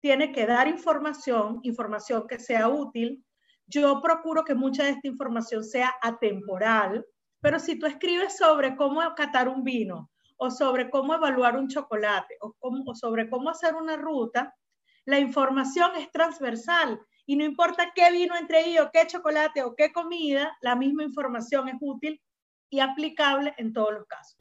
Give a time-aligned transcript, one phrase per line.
[0.00, 3.24] tiene que dar información, información que sea útil.
[3.66, 7.06] Yo procuro que mucha de esta información sea atemporal,
[7.40, 12.36] pero si tú escribes sobre cómo catar un vino o sobre cómo evaluar un chocolate
[12.40, 14.54] o, o sobre cómo hacer una ruta,
[15.04, 19.92] la información es transversal y no importa qué vino entre ellos, qué chocolate o qué
[19.92, 22.20] comida, la misma información es útil
[22.70, 24.36] y aplicable en todos los casos.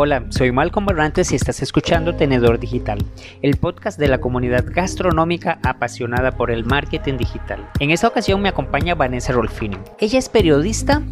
[0.00, 3.04] Hola, soy Malcolm Barrantes y estás escuchando Tenedor Digital,
[3.42, 7.68] el podcast de la comunidad gastronómica apasionada por el marketing digital.
[7.80, 9.76] En esta ocasión me acompaña Vanessa Rolfini.
[9.98, 11.02] Ella es periodista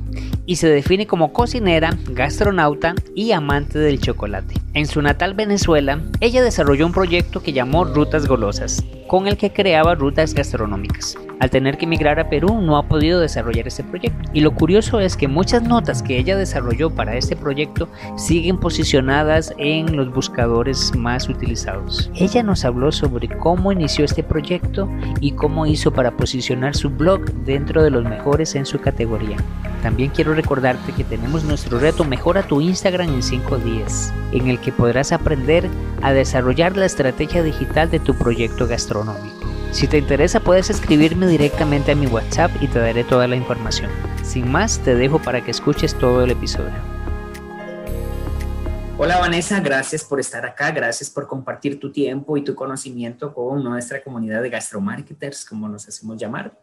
[0.47, 4.55] y se define como cocinera, gastronauta y amante del chocolate.
[4.73, 9.53] En su natal Venezuela, ella desarrolló un proyecto que llamó Rutas Golosas, con el que
[9.53, 11.17] creaba rutas gastronómicas.
[11.39, 14.31] Al tener que emigrar a Perú no ha podido desarrollar este proyecto.
[14.33, 18.76] Y lo curioso es que muchas notas que ella desarrolló para este proyecto siguen posicionadas
[19.59, 22.11] en los buscadores más utilizados.
[22.15, 24.89] Ella nos habló sobre cómo inició este proyecto
[25.21, 29.37] y cómo hizo para posicionar su blog dentro de los mejores en su categoría.
[29.83, 34.59] También quiero recordarte que tenemos nuestro reto Mejora tu Instagram en 5 días, en el
[34.59, 35.69] que podrás aprender
[36.03, 39.47] a desarrollar la estrategia digital de tu proyecto gastronómico.
[39.71, 43.91] Si te interesa puedes escribirme directamente a mi WhatsApp y te daré toda la información.
[44.23, 46.96] Sin más, te dejo para que escuches todo el episodio.
[48.99, 53.63] Hola Vanessa, gracias por estar acá, gracias por compartir tu tiempo y tu conocimiento con
[53.63, 56.59] nuestra comunidad de gastromarketers, como nos hacemos llamar.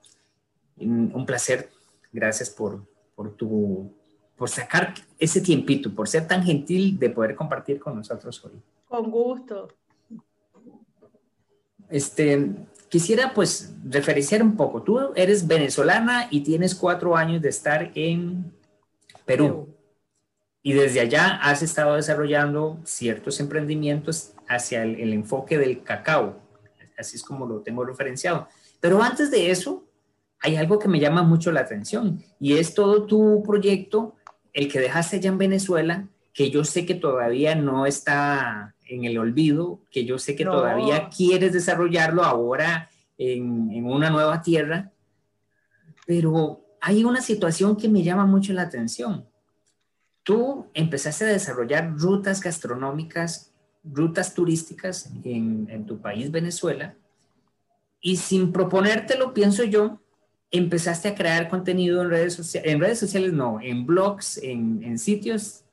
[0.78, 1.70] Un placer,
[2.12, 2.84] gracias por,
[3.16, 3.94] por, tu,
[4.36, 8.60] por sacar ese tiempito, por ser tan gentil de poder compartir con nosotros hoy.
[8.88, 9.68] Con gusto.
[11.90, 12.56] Este,
[12.94, 14.84] Quisiera pues referenciar un poco.
[14.84, 18.54] Tú eres venezolana y tienes cuatro años de estar en
[19.26, 19.68] Perú.
[20.66, 26.40] Y desde allá has estado desarrollando ciertos emprendimientos hacia el, enfoque del cacao.
[26.98, 28.48] Así es como lo tengo referenciado.
[28.80, 29.84] Pero antes de eso,
[30.40, 34.16] hay algo que me llama mucho la atención y es todo tu proyecto,
[34.54, 39.18] el que dejaste allá en Venezuela, que yo sé que todavía no está en el
[39.18, 44.92] olvido, que yo sé que todavía quieres desarrollarlo ahora en, en, una nueva tierra,
[46.06, 49.26] pero hay una situación que me llama mucho la atención.
[50.24, 53.54] Tú empezaste a desarrollar rutas gastronómicas,
[53.84, 56.96] rutas turísticas en, en tu país, Venezuela,
[58.00, 60.02] y sin proponértelo, pienso yo,
[60.52, 65.00] empezaste a crear contenido en redes sociales, en redes sociales no, en blogs, en, en
[65.00, 65.64] sitios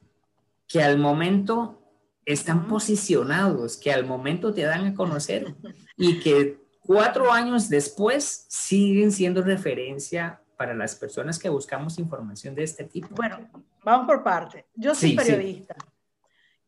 [0.66, 1.80] que al momento
[2.24, 5.54] están posicionados, que al momento te dan a conocer
[5.96, 12.64] y que cuatro años después siguen siendo referencia para las personas que buscamos información de
[12.64, 13.08] este tipo.
[13.12, 13.48] Bueno,
[13.82, 14.66] vamos por parte.
[14.74, 15.74] Yo soy periodista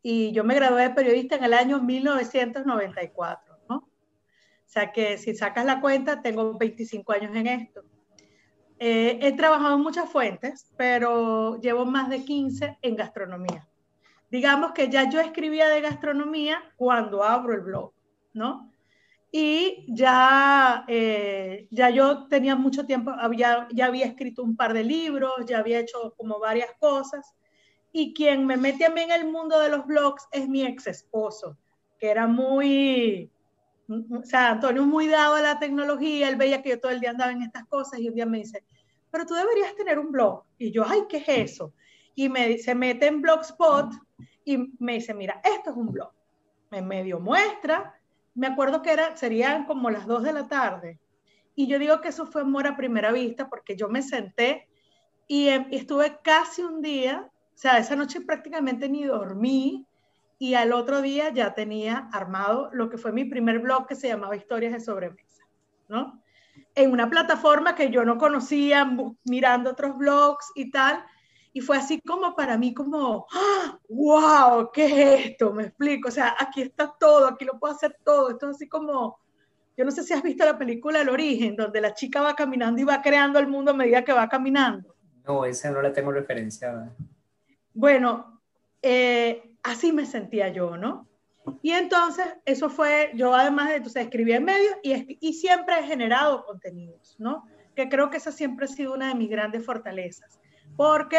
[0.00, 3.76] y yo me gradué de periodista en el año 1994, ¿no?
[3.76, 3.84] O
[4.64, 7.82] sea que si sacas la cuenta, tengo 25 años en esto.
[8.78, 13.68] Eh, he trabajado en muchas fuentes, pero llevo más de 15 en gastronomía
[14.30, 17.92] digamos que ya yo escribía de gastronomía cuando abro el blog,
[18.32, 18.71] ¿no?
[19.34, 24.84] Y ya, eh, ya yo tenía mucho tiempo, había, ya había escrito un par de
[24.84, 27.34] libros, ya había hecho como varias cosas.
[27.92, 30.86] Y quien me mete a mí en el mundo de los blogs es mi ex
[30.86, 31.56] esposo,
[31.98, 33.30] que era muy,
[33.88, 37.10] o sea, Antonio muy dado a la tecnología, él veía que yo todo el día
[37.10, 38.64] andaba en estas cosas y un día me dice,
[39.10, 40.44] pero tú deberías tener un blog.
[40.58, 41.72] Y yo, ay, ¿qué es eso?
[42.14, 43.94] Y me, se mete en Blogspot
[44.44, 46.10] y me dice, mira, esto es un blog.
[46.70, 47.98] Me medio muestra.
[48.34, 50.98] Me acuerdo que era, serían como las 2 de la tarde.
[51.54, 54.68] Y yo digo que eso fue amor a primera vista porque yo me senté
[55.26, 59.86] y, em, estuve casi un día, o sea, esa noche prácticamente ni dormí
[60.38, 64.08] y al otro día ya tenía armado lo que fue mi primer blog que se
[64.08, 65.44] llamaba Historias de Sobremesa,
[65.88, 66.20] ¿no?
[66.74, 68.90] En una plataforma que yo no conocía,
[69.24, 71.04] mirando otros blogs y tal,
[71.52, 73.26] y fue así como para mí, como,
[73.88, 74.70] wow, ¡Ah!
[74.72, 75.52] ¿qué es esto?
[75.52, 78.30] Me explico, o sea, aquí está todo, aquí lo puedo hacer todo.
[78.30, 79.18] Esto es así como,
[79.76, 82.80] yo no sé si has visto la película El origen, donde la chica va caminando
[82.80, 84.94] y va creando el mundo a medida que va caminando.
[85.26, 86.94] No, esa no la tengo referenciada.
[87.74, 88.40] Bueno,
[88.80, 91.06] eh, así me sentía yo, ¿no?
[91.60, 95.82] Y entonces, eso fue, yo además de, entonces, escribía en medios y, y siempre he
[95.82, 97.44] generado contenidos, ¿no?
[97.74, 100.38] Que creo que esa siempre ha sido una de mis grandes fortalezas.
[100.76, 101.18] Porque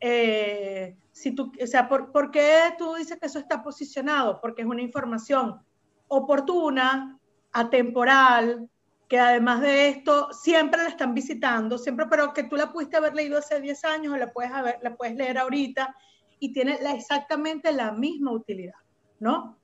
[0.00, 4.40] eh, si tú, o sea, ¿por, qué tú dices que eso está posicionado?
[4.40, 5.60] Porque es una información
[6.06, 7.18] oportuna,
[7.52, 8.68] atemporal,
[9.08, 13.14] que además de esto siempre la están visitando, siempre, pero que tú la pudiste haber
[13.14, 15.94] leído hace 10 años o la puedes, haber, la puedes leer ahorita
[16.38, 18.78] y tiene exactamente la misma utilidad,
[19.18, 19.58] ¿no?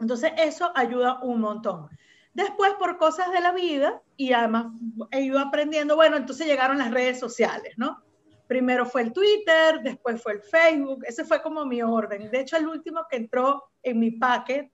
[0.00, 1.88] Entonces eso ayuda un montón.
[2.34, 4.66] Después, por cosas de la vida, y además
[5.12, 8.02] he ido aprendiendo, bueno, entonces llegaron las redes sociales, ¿no?
[8.46, 12.30] Primero fue el Twitter, después fue el Facebook, ese fue como mi orden.
[12.30, 14.72] De hecho, el último que entró en mi paquete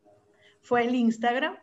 [0.62, 1.56] fue el Instagram.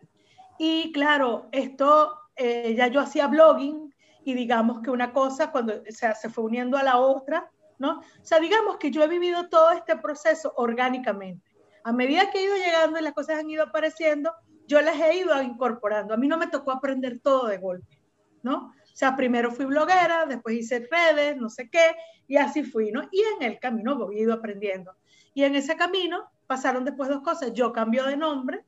[0.57, 3.93] Y claro, esto eh, ya yo hacía blogging
[4.23, 7.49] y digamos que una cosa cuando o sea, se fue uniendo a la otra,
[7.79, 7.99] ¿no?
[7.99, 11.51] O sea, digamos que yo he vivido todo este proceso orgánicamente.
[11.83, 14.33] A medida que he ido llegando y las cosas han ido apareciendo,
[14.67, 16.13] yo las he ido incorporando.
[16.13, 18.01] A mí no me tocó aprender todo de golpe,
[18.43, 18.73] ¿no?
[18.97, 21.95] Sea, primero fui bloguera, después hice redes, no sé qué,
[22.27, 23.03] y así fui, ¿no?
[23.11, 24.91] Y en el camino he ido aprendiendo.
[25.35, 27.53] Y en ese camino pasaron después dos cosas.
[27.53, 28.65] Yo cambio de nombre.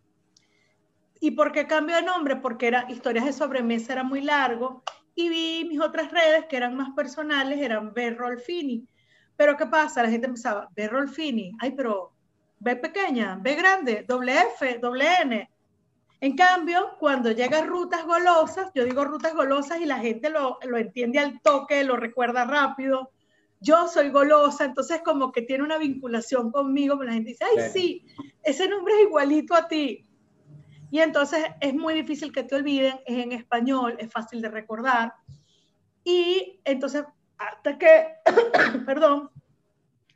[1.20, 2.36] ¿Y por qué cambio de nombre?
[2.36, 4.84] Porque era historias de sobremesa, era muy largo.
[5.16, 8.12] Y vi mis otras redes que eran más personales, eran B.
[8.12, 8.88] Rolfini.
[9.36, 10.04] Pero ¿qué pasa?
[10.04, 10.88] La gente empezaba, B.
[10.90, 11.54] Rolfini.
[11.60, 12.14] Ay, pero
[12.60, 15.50] B pequeña, B grande, doble F, doble N.
[16.21, 20.77] En cambio, cuando llegan rutas golosas, yo digo rutas golosas y la gente lo, lo
[20.77, 23.12] entiende al toque, lo recuerda rápido.
[23.62, 28.06] Yo soy golosa, entonces como que tiene una vinculación conmigo, la gente dice, ay, sí,
[28.44, 30.06] ese nombre es igualito a ti.
[30.92, 35.13] Y entonces es muy difícil que te olviden, es en español, es fácil de recordar.
[36.04, 37.04] Y entonces,
[37.38, 38.07] hasta que,
[38.86, 39.30] perdón,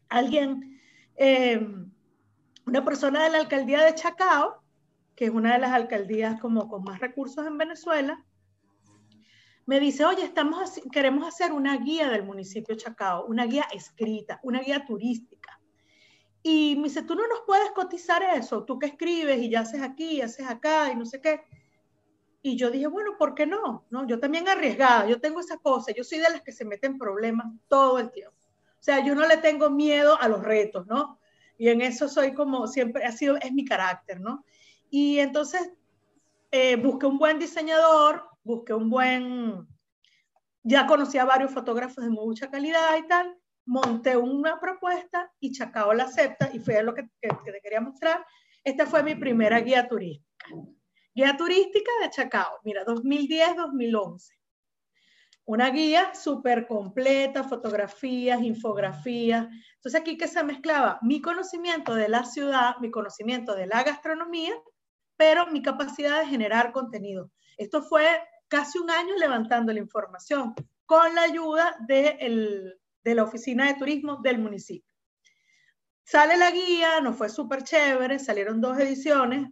[0.10, 0.82] alguien,
[1.16, 1.66] eh,
[2.66, 4.63] una persona de la alcaldía de Chacao,
[5.16, 8.24] que es una de las alcaldías como con más recursos en Venezuela,
[9.66, 14.60] me dice, oye, estamos, queremos hacer una guía del municipio Chacao, una guía escrita, una
[14.60, 15.60] guía turística.
[16.42, 19.82] Y me dice, tú no nos puedes cotizar eso, tú que escribes y ya haces
[19.82, 21.42] aquí, y haces acá y no sé qué.
[22.42, 23.86] Y yo dije, bueno, ¿por qué no?
[23.90, 24.06] no?
[24.06, 27.48] Yo también arriesgada, yo tengo esa cosa, yo soy de las que se meten problemas
[27.70, 28.36] todo el tiempo.
[28.38, 31.18] O sea, yo no le tengo miedo a los retos, ¿no?
[31.58, 34.44] Y en eso soy como siempre, ha sido, es mi carácter, ¿no?
[34.96, 35.72] Y entonces
[36.52, 39.68] eh, busqué un buen diseñador, busqué un buen,
[40.62, 43.36] ya conocí a varios fotógrafos de mucha calidad y tal,
[43.66, 48.24] monté una propuesta y Chacao la acepta y fue lo que, que, te quería mostrar.
[48.64, 50.30] Esta fue mi primera guía turística.
[51.16, 54.30] Guía turística de Chacao, mira, 2010-2011.
[55.46, 59.48] Una guía súper completa, fotografías, infografías.
[59.78, 64.54] Entonces aquí que se mezclaba mi conocimiento de la ciudad, mi conocimiento de la gastronomía,
[65.24, 67.32] pero mi capacidad de generar contenido.
[67.58, 68.06] Esto fue
[68.50, 70.54] casi un año levantando la información
[70.86, 72.76] con la ayuda de,
[73.06, 74.94] la oficina de turismo del municipio.
[76.04, 79.50] Sale la guía, nos fue súper chévere, salieron dos ediciones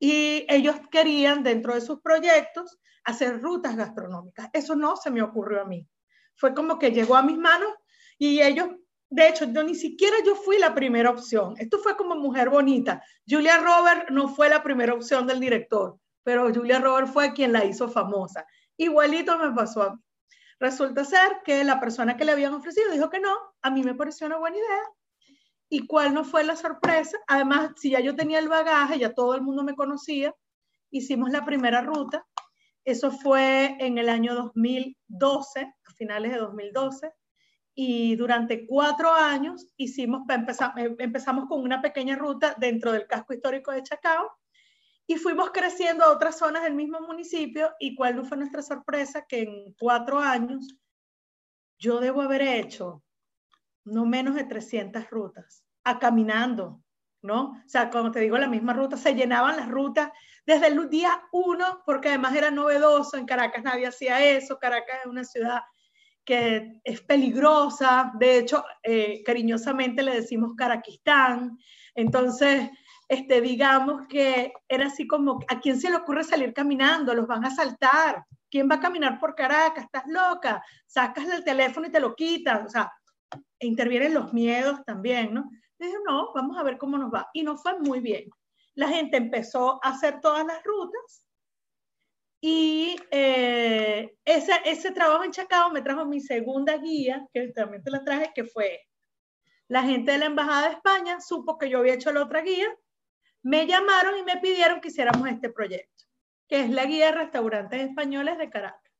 [0.00, 4.50] y ellos querían dentro de sus proyectos hacer rutas gastronómicas.
[4.52, 5.86] Eso no se me ocurrió a mí.
[6.34, 7.70] Fue como que llegó a mis manos
[8.18, 8.68] y ellos,
[9.10, 11.54] de hecho, yo ni siquiera yo fui la primera opción.
[11.58, 13.02] Esto fue como mujer bonita.
[13.28, 17.64] Julia Robert no fue la primera opción del director, pero Julia Robert fue quien la
[17.64, 18.46] hizo famosa.
[18.76, 20.00] Igualito me pasó a mí.
[20.60, 23.94] Resulta ser que la persona que le habían ofrecido dijo que no, a mí me
[23.94, 24.82] pareció una buena idea.
[25.68, 27.18] ¿Y cuál no fue la sorpresa?
[27.26, 30.34] Además, si ya yo tenía el bagaje, ya todo el mundo me conocía,
[30.90, 32.26] hicimos la primera ruta
[32.84, 37.12] eso fue en el año 2012, a finales de 2012,
[37.74, 43.72] y durante cuatro años hicimos, empezamos, empezamos con una pequeña ruta dentro del casco histórico
[43.72, 44.30] de Chacao
[45.06, 49.24] y fuimos creciendo a otras zonas del mismo municipio y cuál no fue nuestra sorpresa
[49.28, 50.76] que en cuatro años
[51.78, 53.02] yo debo haber hecho
[53.84, 56.82] no menos de 300 rutas, a caminando,
[57.22, 57.50] ¿no?
[57.50, 60.10] O sea, como te digo, la misma ruta, se llenaban las rutas
[60.46, 65.06] desde el día uno, porque además era novedoso, en Caracas nadie hacía eso, Caracas es
[65.06, 65.60] una ciudad
[66.24, 71.58] que es peligrosa, de hecho, eh, cariñosamente le decimos Caraquistán,
[71.94, 72.70] entonces,
[73.08, 77.14] este, digamos que era así como, ¿a quién se le ocurre salir caminando?
[77.14, 79.84] Los van a saltar, ¿quién va a caminar por Caracas?
[79.84, 80.62] ¿Estás loca?
[80.86, 82.92] Sacas el teléfono y te lo quitas, o sea,
[83.58, 85.50] intervienen los miedos también, ¿no?
[85.78, 87.28] Dije, no, vamos a ver cómo nos va.
[87.32, 88.28] Y nos fue muy bien.
[88.74, 91.26] La gente empezó a hacer todas las rutas
[92.40, 97.90] y eh, ese, ese trabajo en Chacao me trajo mi segunda guía, que también te
[97.90, 98.86] la traje, que fue
[99.68, 102.66] la gente de la Embajada de España, supo que yo había hecho la otra guía,
[103.42, 106.04] me llamaron y me pidieron que hiciéramos este proyecto,
[106.48, 108.92] que es la guía de restaurantes españoles de Caracas.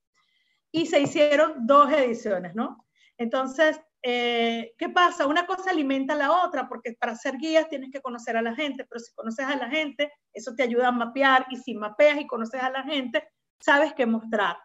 [0.71, 2.87] Y se hicieron dos ediciones, ¿no?
[3.19, 5.27] Entonces, eh, ¿qué pasa?
[5.27, 8.55] Una cosa alimenta a la otra, porque para ser guías tienes que conocer a la
[8.55, 12.21] gente, pero si conoces a la gente, eso te ayuda a mapear, y si mapeas
[12.21, 13.29] y conoces a la gente,
[13.59, 14.57] sabes qué mostrar.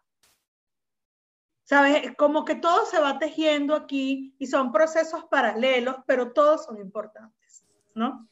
[1.64, 2.16] ¿Sabes?
[2.16, 7.66] Como que todo se va tejiendo aquí y son procesos paralelos, pero todos son importantes,
[7.96, 8.30] ¿no?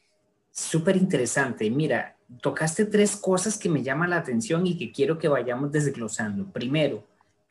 [0.52, 1.68] Súper interesante.
[1.68, 6.46] Mira, tocaste tres cosas que me llaman la atención y que quiero que vayamos desglosando.
[6.52, 7.04] Primero,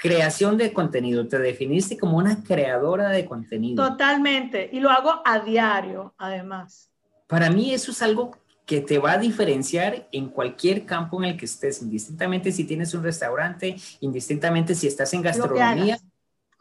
[0.04, 1.30] creación de contenido.
[1.30, 3.88] Te definiste como una creadora de contenido.
[3.88, 4.70] Totalmente.
[4.74, 6.92] Y lo hago a diario, además.
[7.26, 11.38] Para mí eso es algo que te va a diferenciar en cualquier campo en el
[11.38, 15.98] que estés, indistintamente si tienes un restaurante, indistintamente si estás en gastronomía,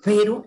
[0.04, 0.44] pero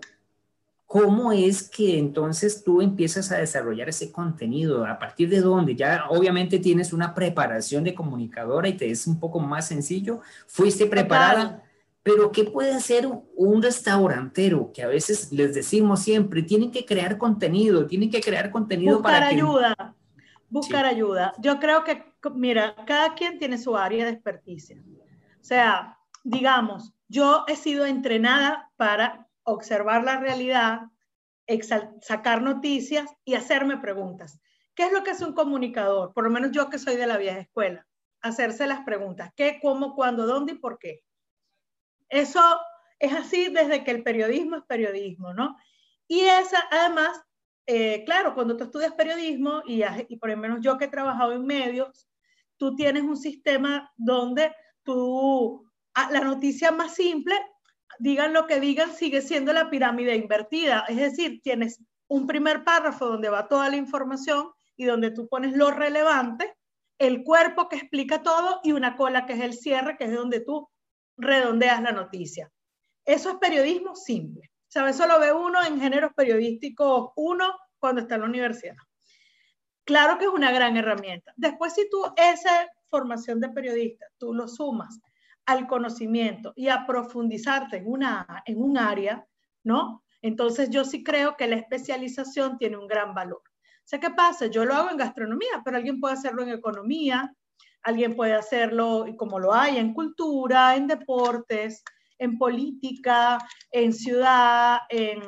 [0.86, 4.86] ¿cómo es que entonces tú empiezas a desarrollar ese contenido?
[4.86, 5.76] ¿A partir de dónde?
[5.76, 10.86] Ya obviamente tienes una preparación de comunicadora y te es un poco más sencillo, fuiste
[10.86, 11.62] preparada.
[12.06, 17.18] Pero ¿qué puede hacer un restaurantero que a veces les decimos siempre, tienen que crear
[17.18, 19.96] contenido, tienen que crear contenido Buscar para ayuda
[20.48, 21.32] buscar ayuda.
[21.38, 24.82] Yo creo que, mira, cada quien tiene su área de experticia.
[25.40, 30.80] O sea, digamos, yo he sido entrenada para observar la realidad,
[32.00, 34.40] sacar noticias y hacerme preguntas.
[34.74, 36.12] ¿Qué es lo que es un comunicador?
[36.12, 37.86] Por lo menos yo que soy de la vieja escuela.
[38.20, 39.32] Hacerse las preguntas.
[39.36, 41.04] ¿Qué, cómo, cuándo, dónde y por qué?
[42.08, 42.40] Eso
[42.98, 45.56] es así desde que el periodismo es periodismo, ¿no?
[46.08, 47.20] Y esa, además,
[47.66, 51.32] eh, claro, cuando tú estudias periodismo, y, y por lo menos yo que he trabajado
[51.32, 52.08] en medios,
[52.56, 55.68] tú tienes un sistema donde tú,
[56.10, 57.34] la noticia más simple,
[57.98, 60.84] digan lo que digan, sigue siendo la pirámide invertida.
[60.88, 65.56] Es decir, tienes un primer párrafo donde va toda la información y donde tú pones
[65.56, 66.54] lo relevante,
[66.98, 70.40] el cuerpo que explica todo y una cola que es el cierre, que es donde
[70.40, 70.68] tú
[71.16, 72.50] redondeas la noticia.
[73.04, 74.50] Eso es periodismo simple.
[74.68, 74.96] ¿Sabes?
[74.96, 78.76] Eso lo ve uno en géneros periodísticos uno cuando está en la universidad.
[79.84, 81.32] Claro que es una gran herramienta.
[81.36, 85.00] Después, si tú esa formación de periodista, tú lo sumas
[85.46, 89.24] al conocimiento y a profundizarte en, una, en un área,
[89.62, 90.02] ¿no?
[90.22, 93.42] Entonces yo sí creo que la especialización tiene un gran valor.
[93.44, 94.46] O sea, ¿qué pasa?
[94.46, 97.32] Yo lo hago en gastronomía, pero alguien puede hacerlo en economía,
[97.82, 101.82] alguien puede hacerlo, como lo hay, en cultura, en deportes,
[102.18, 103.38] en política,
[103.70, 105.20] en ciudad, en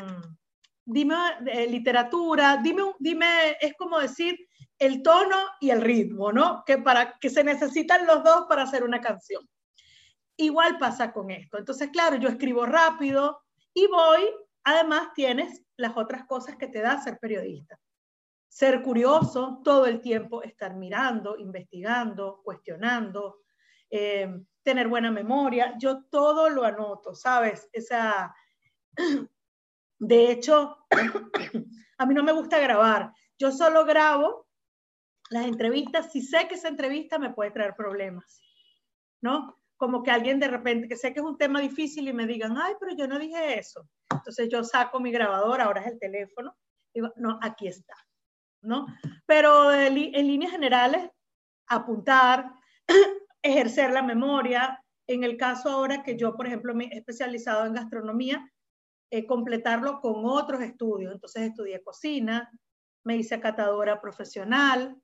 [0.85, 4.38] dime eh, literatura, dime, dime, es como decir
[4.78, 6.62] el tono y el ritmo, ¿no?
[6.64, 9.43] Que, para, que se necesitan los dos para hacer una canción.
[10.37, 11.59] Igual pasa con esto.
[11.59, 13.40] Entonces, claro, yo escribo rápido
[13.75, 14.31] y voy,
[14.64, 17.78] además tienes las otras cosas que te da ser periodista.
[18.49, 23.40] Ser curioso, todo el tiempo estar mirando, investigando, cuestionando,
[23.90, 24.28] eh,
[24.62, 25.75] tener buena memoria.
[25.78, 27.69] Yo todo lo anoto, ¿sabes?
[27.73, 28.35] Esa...
[30.00, 30.76] De hecho,
[31.99, 33.12] a mí no me gusta grabar.
[33.37, 34.49] Yo solo grabo
[35.31, 38.40] las entrevistas si sé que esa entrevista me puede traer problemas,
[39.21, 39.59] ¿no?
[39.76, 42.57] Como que alguien de repente, que sé que es un tema difícil y me digan,
[42.57, 43.88] ay, pero yo no dije eso.
[44.11, 46.57] Entonces yo saco mi grabador, ahora es el teléfono,
[46.93, 47.95] digo, no, aquí está,
[48.62, 48.86] ¿no?
[49.26, 51.08] Pero en líneas generales,
[51.68, 52.52] apuntar,
[53.42, 54.82] ejercer la memoria.
[55.06, 58.50] En el caso ahora que yo, por ejemplo, me he especializado en gastronomía,
[59.10, 61.12] eh, completarlo con otros estudios.
[61.12, 62.50] Entonces estudié cocina,
[63.04, 64.96] me hice catadora profesional.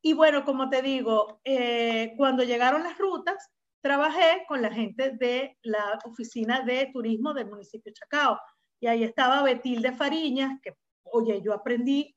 [0.00, 3.50] Y bueno, como te digo, eh, cuando llegaron las rutas,
[3.82, 8.38] trabajé con la gente de la oficina de turismo del municipio de Chacao.
[8.80, 12.16] Y ahí estaba Betil de Fariñas, que, oye, yo aprendí,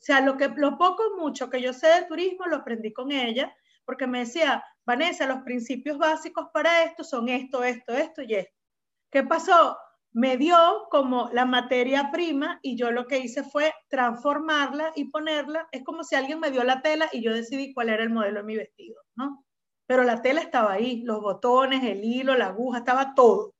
[0.00, 3.10] o sea, lo, que, lo poco mucho que yo sé de turismo lo aprendí con
[3.10, 8.34] ella, porque me decía, Vanessa, los principios básicos para esto son esto, esto, esto y
[8.34, 8.54] esto.
[9.10, 9.78] ¿Qué pasó?
[10.12, 10.56] Me dio
[10.90, 15.68] como la materia prima y yo lo que hice fue transformarla y ponerla.
[15.72, 18.40] Es como si alguien me dio la tela y yo decidí cuál era el modelo
[18.40, 19.44] de mi vestido, ¿no?
[19.86, 23.54] Pero la tela estaba ahí, los botones, el hilo, la aguja, estaba todo.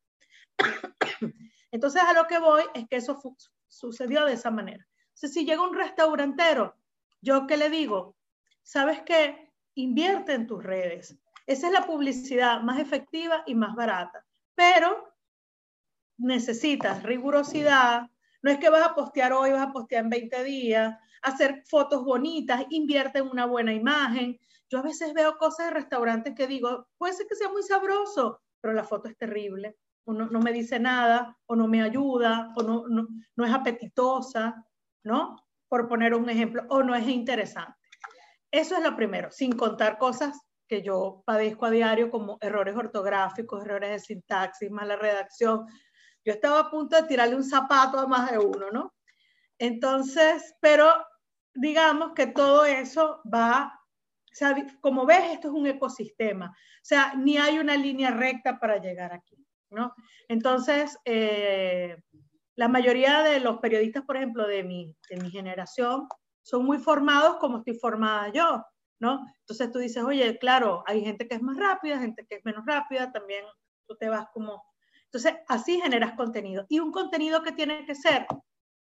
[1.70, 3.20] Entonces a lo que voy es que eso
[3.68, 4.86] sucedió de esa manera.
[5.14, 6.76] Si llega un restaurantero,
[7.22, 8.16] yo qué le digo,
[8.62, 9.44] ¿sabes qué?
[9.74, 11.18] invierte en tus redes.
[11.46, 14.24] Esa es la publicidad más efectiva y más barata.
[14.54, 15.12] Pero
[16.16, 18.08] necesitas rigurosidad.
[18.42, 22.04] No es que vas a postear hoy, vas a postear en 20 días, hacer fotos
[22.04, 24.38] bonitas, invierte en una buena imagen.
[24.68, 28.40] Yo a veces veo cosas de restaurantes que digo, puede ser que sea muy sabroso,
[28.60, 32.52] pero la foto es terrible, o no, no me dice nada, o no me ayuda,
[32.56, 34.66] o no, no, no es apetitosa,
[35.04, 35.36] ¿no?
[35.68, 37.78] Por poner un ejemplo, o no es interesante.
[38.50, 43.64] Eso es lo primero, sin contar cosas que yo padezco a diario como errores ortográficos,
[43.64, 45.66] errores de sintaxis, mala redacción.
[46.24, 48.94] Yo estaba a punto de tirarle un zapato a más de uno, ¿no?
[49.58, 50.92] Entonces, pero
[51.54, 56.46] digamos que todo eso va, o sea, como ves, esto es un ecosistema.
[56.46, 59.36] O sea, ni hay una línea recta para llegar aquí,
[59.70, 59.94] ¿no?
[60.28, 61.96] Entonces, eh,
[62.56, 66.06] la mayoría de los periodistas, por ejemplo, de mi, de mi generación,
[66.42, 68.64] son muy formados como estoy formada yo,
[69.00, 69.26] ¿no?
[69.40, 72.64] Entonces tú dices, oye, claro, hay gente que es más rápida, gente que es menos
[72.66, 73.44] rápida, también
[73.86, 74.62] tú te vas como...
[75.06, 76.66] Entonces, así generas contenido.
[76.68, 78.26] Y un contenido que tiene que ser,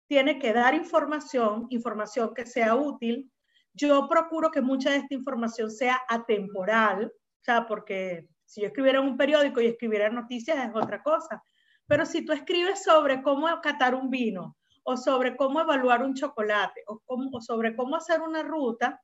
[0.07, 3.31] tiene que dar información, información que sea útil.
[3.75, 8.99] Yo procuro que mucha de esta información sea atemporal, o sea, porque si yo escribiera
[8.99, 11.43] en un periódico y escribiera noticias es otra cosa.
[11.87, 16.83] Pero si tú escribes sobre cómo catar un vino, o sobre cómo evaluar un chocolate,
[16.87, 19.01] o, sobre cómo hacer una ruta,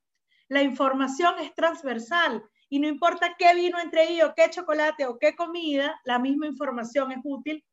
[0.47, 5.35] la información es transversal y no importa qué vino entre ellos, qué chocolate o qué
[5.35, 7.63] comida, la misma información es útil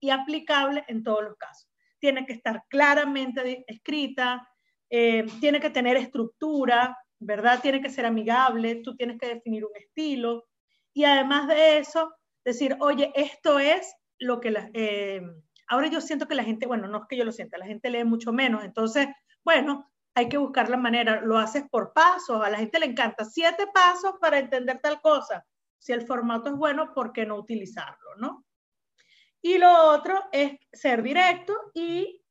[0.00, 1.68] y aplicable en todos los casos.
[1.98, 4.48] Tiene que estar claramente escrita,
[4.90, 7.60] eh, tiene que tener estructura, ¿verdad?
[7.60, 10.44] Tiene que ser amigable, tú tienes que definir un estilo
[10.92, 14.70] y además de eso, decir, oye, esto es lo que la...
[14.74, 15.22] Eh,
[15.68, 17.90] ahora yo siento que la gente, bueno, no es que yo lo sienta, la gente
[17.90, 19.08] lee mucho menos, entonces,
[19.44, 23.24] bueno, hay que buscar la manera, lo haces por pasos, a la gente le encanta
[23.24, 25.44] siete pasos para entender tal cosa.
[25.78, 28.44] Si el formato es bueno, ¿por qué no utilizarlo, no?
[29.42, 32.24] Y lo otro es ser directo y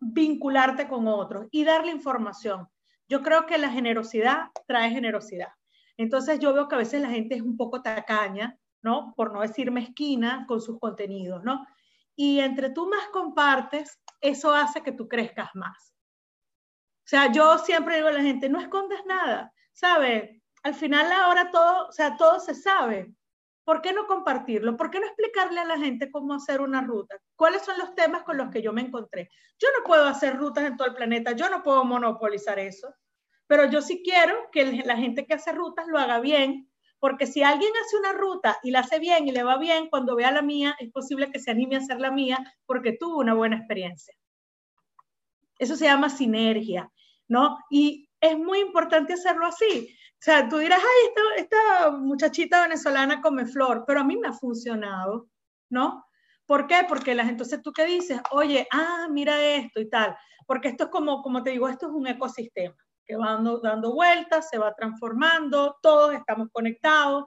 [0.00, 2.66] vincularte con otros y darle información.
[3.08, 5.52] Yo creo que la generosidad trae generosidad.
[5.98, 9.14] Entonces yo veo que a veces la gente es un poco tacaña, ¿no?
[9.16, 11.66] Por no decir mezquina con sus contenidos, ¿no?
[12.16, 15.94] Y entre tú más compartes, eso hace que tú crezcas más.
[17.08, 20.42] O sea, yo siempre digo a la gente, no escondas nada, ¿sabes?
[20.62, 23.14] Al final ahora todo, o sea, todo se sabe.
[23.64, 24.76] ¿Por qué no compartirlo?
[24.76, 27.16] ¿Por qué no explicarle a la gente cómo hacer una ruta?
[27.36, 29.30] ¿Cuáles son los temas con los que yo me encontré?
[29.58, 32.94] Yo no puedo hacer rutas en todo el planeta, yo no puedo monopolizar eso,
[33.46, 36.67] pero yo sí quiero que la gente que hace rutas lo haga bien,
[37.00, 40.16] porque si alguien hace una ruta y la hace bien y le va bien, cuando
[40.16, 43.34] vea la mía, es posible que se anime a hacer la mía porque tuvo una
[43.34, 44.14] buena experiencia.
[45.58, 46.90] Eso se llama sinergia.
[47.28, 47.58] ¿no?
[47.70, 49.94] Y es muy importante hacerlo así.
[50.14, 54.28] O sea, tú dirás, ay, esta, esta muchachita venezolana come flor, pero a mí me
[54.28, 55.28] ha funcionado,
[55.70, 56.04] ¿no?
[56.46, 56.84] ¿Por qué?
[56.88, 60.90] Porque las entonces tú qué dices, oye, ah, mira esto y tal, porque esto es
[60.90, 62.76] como, como te digo, esto es un ecosistema
[63.08, 67.24] que va dando, dando vueltas, se va transformando, todos estamos conectados,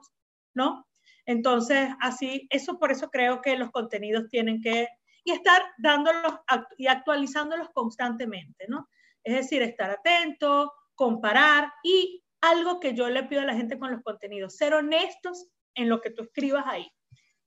[0.54, 0.86] ¿no?
[1.26, 4.88] Entonces, así, eso por eso creo que los contenidos tienen que,
[5.24, 6.34] y estar dándolos
[6.78, 8.88] y actualizándolos constantemente, ¿no?
[9.24, 13.90] Es decir, estar atento, comparar y algo que yo le pido a la gente con
[13.90, 16.88] los contenidos, ser honestos en lo que tú escribas ahí,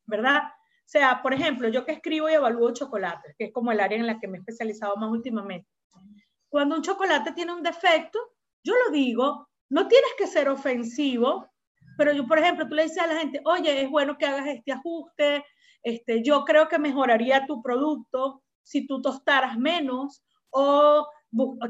[0.06, 0.44] ¿verdad?
[0.44, 3.98] O sea, por ejemplo, yo que escribo y evalúo chocolates, que es como el área
[3.98, 5.68] en la que me he especializado más últimamente.
[6.56, 8.18] Cuando un chocolate tiene un defecto,
[8.64, 11.52] yo lo digo, no tienes que ser ofensivo,
[11.98, 14.48] pero yo, por ejemplo, tú le dices a la gente, oye, es bueno que hagas
[14.48, 15.44] este ajuste,
[15.84, 21.06] este, yo creo que mejoraría tu producto si tú tostaras menos, o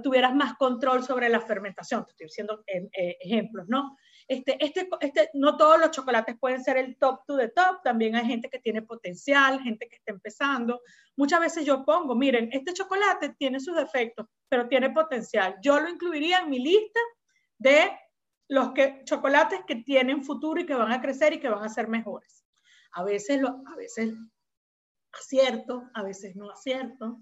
[0.04, 2.06] tuvieras más control sobre la fermentación.
[2.06, 3.98] Te estoy diciendo eh, eh, ejemplos, ¿no?
[4.28, 8.16] Este, este, este, no todos los chocolates pueden ser el top to the top, también
[8.16, 10.82] hay gente que tiene potencial, gente que está empezando.
[11.16, 15.56] Muchas veces yo pongo, miren, este chocolate tiene sus defectos, pero tiene potencial.
[15.62, 17.00] Yo lo incluiría en mi lista
[17.60, 17.92] de
[18.48, 18.72] los
[19.06, 22.44] chocolates que tienen futuro y que van a crecer y que van a ser mejores.
[22.94, 24.14] A veces, lo, a veces
[25.14, 27.20] acierto, a veces no acierto.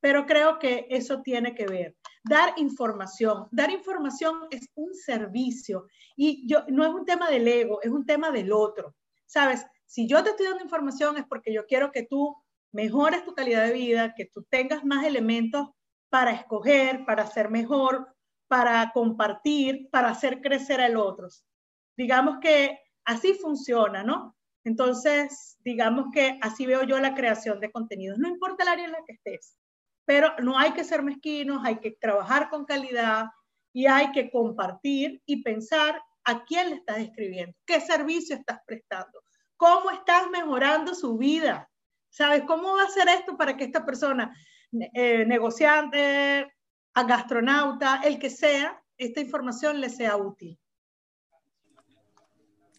[0.00, 1.96] Pero creo que eso tiene que ver.
[2.28, 3.46] Dar información.
[3.52, 5.86] Dar información es un servicio.
[6.16, 8.94] Y yo, no es un tema del ego, es un tema del otro.
[9.26, 12.36] Sabes, si yo te estoy dando información es porque yo quiero que tú
[12.72, 15.68] mejores tu calidad de vida, que tú tengas más elementos
[16.10, 18.08] para escoger, para ser mejor,
[18.48, 21.28] para compartir, para hacer crecer al otro.
[21.96, 24.36] Digamos que así funciona, ¿no?
[24.64, 28.92] Entonces, digamos que así veo yo la creación de contenidos, no importa el área en
[28.92, 29.56] la que estés,
[30.06, 33.26] pero no hay que ser mezquinos, hay que trabajar con calidad
[33.72, 39.22] y hay que compartir y pensar a quién le estás escribiendo, qué servicio estás prestando,
[39.56, 41.68] cómo estás mejorando su vida,
[42.08, 42.42] ¿sabes?
[42.46, 44.34] ¿Cómo va a ser esto para que esta persona,
[44.94, 46.52] eh, negociante,
[46.94, 50.58] gastronauta, el que sea, esta información le sea útil?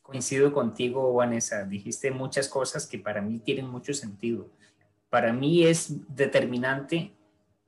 [0.02, 1.64] Coincido contigo, Vanessa.
[1.66, 4.50] Dijiste muchas cosas que para mí tienen mucho sentido.
[5.10, 7.17] Para mí es determinante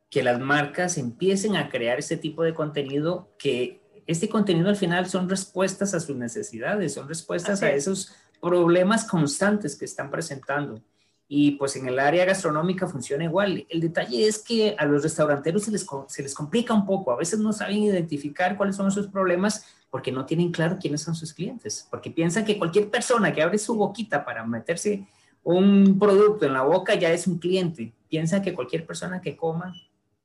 [0.09, 5.07] que las marcas empiecen a crear este tipo de contenido que este contenido al final
[5.07, 10.81] son respuestas a sus necesidades, son respuestas a esos problemas constantes que están presentando.
[11.27, 13.67] Y pues en el área gastronómica funciona igual.
[13.69, 17.11] El detalle es que a los restauranteros se les, se les complica un poco.
[17.11, 21.13] A veces no saben identificar cuáles son sus problemas porque no tienen claro quiénes son
[21.13, 25.07] sus clientes, porque piensan que cualquier persona que abre su boquita para meterse
[25.43, 27.93] un producto en la boca ya es un cliente.
[28.07, 29.75] Piensa que cualquier persona que coma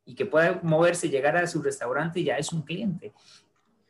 [0.06, 3.12] y que pueda moverse, llegar a su restaurante ya es un cliente.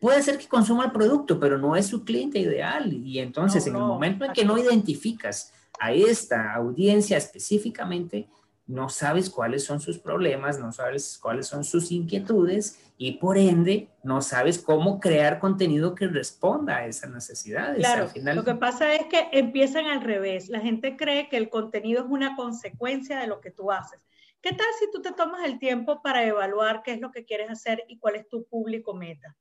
[0.00, 2.92] Puede ser que consuma el producto, pero no es su cliente ideal.
[2.92, 8.28] Y entonces, en el momento en que no identificas a esta audiencia específicamente,
[8.66, 13.88] no sabes cuáles son sus problemas, no sabes cuáles son sus inquietudes y por ende
[14.02, 17.78] no sabes cómo crear contenido que responda a esas necesidades.
[17.78, 18.36] Claro, final...
[18.36, 20.48] lo que pasa es que empiezan al revés.
[20.48, 24.00] La gente cree que el contenido es una consecuencia de lo que tú haces.
[24.44, 27.50] ¿Qué tal si tú te tomas el tiempo para evaluar qué es lo que quieres
[27.50, 29.34] hacer y cuál es tu público meta?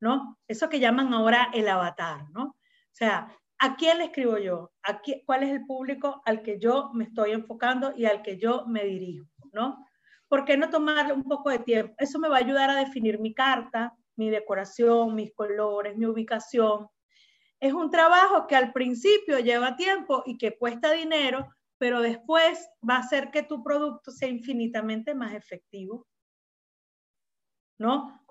[0.00, 0.38] ¿No?
[0.48, 2.44] Eso que llaman ahora el avatar, ¿no?
[2.44, 2.54] O
[2.90, 4.72] sea, ¿A quién le escribo yo?
[4.82, 8.66] ¿A ¿Cuál es el público al que yo me estoy enfocando y al que yo
[8.66, 9.26] me dirijo?
[9.52, 9.86] ¿no?
[10.28, 11.94] ¿Por qué no tomarle un poco de tiempo?
[11.98, 16.88] Eso me va a ayudar a definir mi carta, mi decoración, mis colores, mi ubicación.
[17.60, 22.96] Es un trabajo que al principio lleva tiempo y que cuesta dinero, pero después va
[22.96, 26.06] a hacer que tu producto sea infinitamente más efectivo.
[27.78, 28.22] ¿No?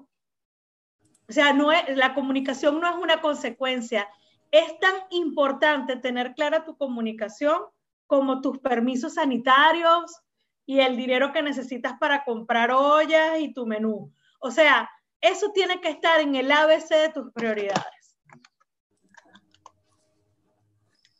[1.28, 4.08] O sea, no es, la comunicación no es una consecuencia,
[4.52, 7.62] es tan importante tener clara tu comunicación
[8.08, 10.22] como tus permisos sanitarios
[10.66, 14.14] y el dinero que necesitas para comprar ollas y tu menú.
[14.40, 14.90] O sea,
[15.22, 17.95] eso tiene que estar en el ABC de tus prioridades.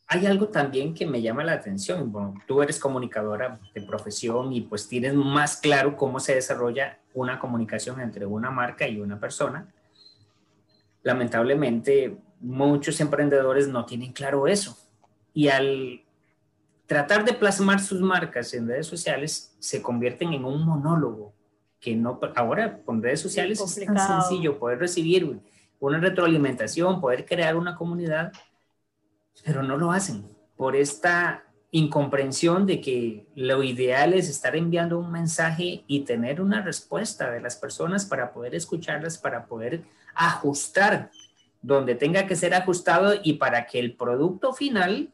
[0.08, 2.12] Hay algo también que me llama la atención.
[2.12, 7.40] Bueno, tú eres comunicadora de profesión y pues tienes más claro cómo se desarrolla una
[7.40, 9.66] comunicación entre una marca y una persona.
[11.02, 14.78] Lamentablemente, muchos emprendedores no tienen claro eso.
[15.34, 16.02] Y al
[16.86, 21.34] tratar de plasmar sus marcas en redes sociales, se convierten en un monólogo
[21.80, 25.40] que no, ahora con redes sociales es, tan sencillo poder recibir
[25.78, 28.32] una retroalimentación, poder crear una comunidad,
[29.44, 35.10] pero no lo hacen por esta incomprensión de que lo ideal es estar enviando un
[35.10, 39.82] mensaje y tener una respuesta de las personas para poder escucharlas, para poder
[40.14, 41.10] ajustar
[41.60, 45.12] donde tenga que ser ajustado y para que el producto final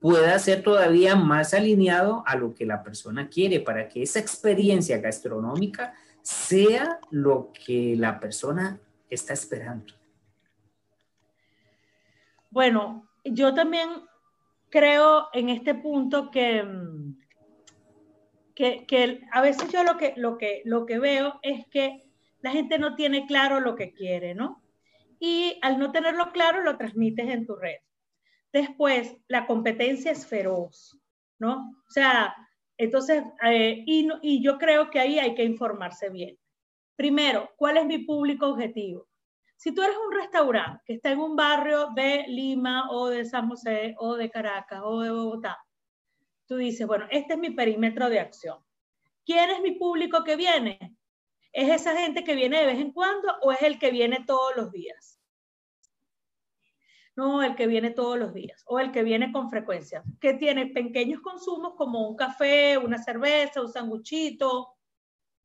[0.00, 4.98] pueda ser todavía más alineado a lo que la persona quiere, para que esa experiencia
[4.98, 9.94] gastronómica sea lo que la persona está esperando.
[12.50, 13.88] Bueno, yo también
[14.70, 16.64] creo en este punto que,
[18.54, 22.02] que, que, a veces yo lo que, lo, que, lo que veo es que
[22.40, 24.62] la gente no tiene claro lo que quiere, ¿no?
[25.24, 27.76] y al no tenerlo claro lo transmites en tu red.
[28.52, 30.98] Después, la competencia es feroz,
[31.38, 31.70] ¿no?
[31.86, 32.34] O sea,
[32.76, 36.36] entonces, eh, y yo creo que ahí hay que informarse bien.
[36.96, 39.06] Primero, ¿cuál es mi público objetivo?
[39.62, 43.48] Si tú eres un restaurante que está en un barrio de Lima o de San
[43.48, 45.56] José o de Caracas o de Bogotá,
[46.48, 48.58] tú dices, bueno, este es mi perímetro de acción.
[49.24, 50.96] ¿Quién es mi público que viene?
[51.52, 54.56] ¿Es esa gente que viene de vez en cuando o es el que viene todos
[54.56, 55.20] los días?
[57.14, 60.66] No, el que viene todos los días o el que viene con frecuencia, que tiene
[60.66, 64.74] pequeños consumos como un café, una cerveza, un sanguchito,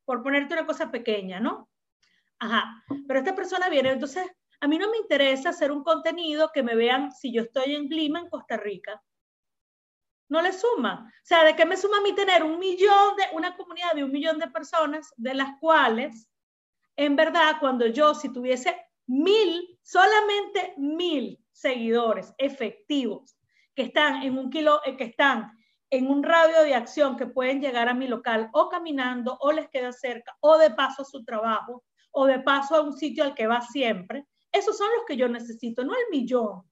[0.05, 1.69] por ponerte una cosa pequeña, ¿no?
[2.39, 4.25] Ajá, pero esta persona viene, entonces
[4.59, 7.85] a mí no me interesa hacer un contenido que me vean si yo estoy en
[7.85, 9.01] Lima, en Costa Rica,
[10.29, 11.11] no le suma.
[11.23, 14.03] O sea, ¿de qué me suma a mí tener un millón de, una comunidad de
[14.03, 16.29] un millón de personas, de las cuales,
[16.95, 18.75] en verdad, cuando yo, si tuviese
[19.07, 23.37] mil, solamente mil seguidores efectivos
[23.73, 25.51] que están en un kilo, eh, que están
[25.89, 29.69] en un radio de acción que pueden llegar a mi local o caminando o les
[29.69, 31.85] queda cerca o de paso a su trabajo
[32.19, 35.27] o de paso a un sitio al que va siempre, esos son los que yo
[35.29, 36.63] necesito, no el millón.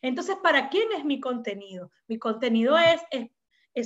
[0.00, 1.90] Entonces, ¿para quién es mi contenido?
[2.06, 3.02] Mi contenido es,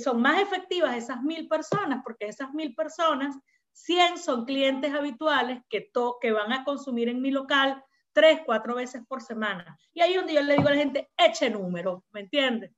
[0.03, 3.35] son más efectivas esas mil personas, porque esas mil personas,
[3.71, 5.89] 100 son clientes habituales que,
[6.21, 9.75] que van a consumir en mi local tres, cuatro veces por semana.
[9.91, 12.71] Y ahí un día le digo a la gente, eche número, ¿me entiendes?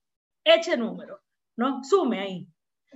[0.45, 1.19] Eche número,
[1.57, 1.83] ¿no?
[1.83, 2.47] Sume ahí.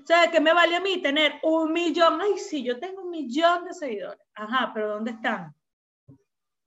[0.02, 2.22] O sea, que me vale a mí tener un millón.
[2.22, 4.22] Ay, sí, yo tengo un millón de seguidores.
[4.36, 5.54] Ajá, pero ¿dónde están?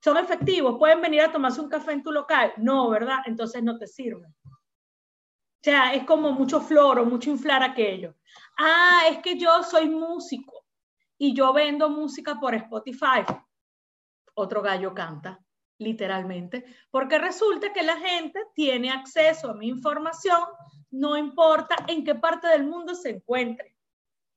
[0.03, 2.51] son efectivos, pueden venir a tomarse un café en tu local.
[2.57, 3.19] No, ¿verdad?
[3.25, 4.27] Entonces no te sirve.
[4.43, 8.15] O sea, es como mucho floro, mucho inflar aquello.
[8.57, 10.65] Ah, es que yo soy músico
[11.17, 13.23] y yo vendo música por Spotify.
[14.33, 15.39] Otro gallo canta,
[15.83, 20.41] literalmente, porque resulta que la gente tiene acceso a mi información,
[20.91, 23.75] no importa en qué parte del mundo se encuentre.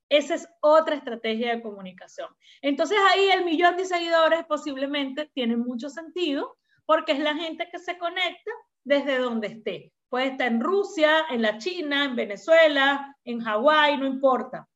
[0.08, 2.28] Esa es otra estrategia de comunicación.
[2.62, 7.78] Entonces ahí el millón de seguidores posiblemente tiene mucho sentido porque es la gente que
[7.78, 8.50] se conecta
[8.84, 9.92] desde donde esté.
[10.08, 14.68] Puede estar en Rusia, en la China, en Venezuela, en Hawái, no importa.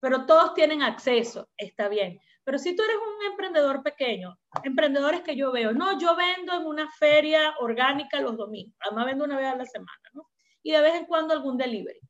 [0.00, 2.18] Pero todos tienen acceso, está bien.
[2.48, 4.34] Pero si tú eres un emprendedor pequeño,
[4.64, 9.24] emprendedores que yo veo, no, yo vendo en una feria orgánica los domingos, además vendo
[9.26, 10.30] una vez a la semana, ¿no?
[10.62, 12.00] Y de vez en cuando algún delivery.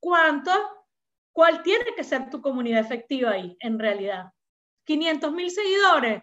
[0.00, 0.50] ¿Cuánto?
[1.30, 4.32] ¿Cuál tiene que ser tu comunidad efectiva ahí, en realidad?
[4.86, 6.20] 500 mil seguidores,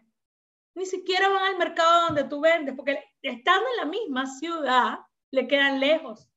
[0.76, 4.97] ni siquiera van al mercado donde tú vendes, porque estando en la misma ciudad,
[5.32, 6.28] le quedan lejos.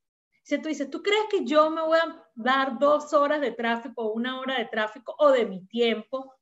[0.45, 4.12] Si tú dices, ¿tú crees que yo me voy a dar dos horas de tráfico
[4.12, 6.36] una hora de tráfico o de mi tiempo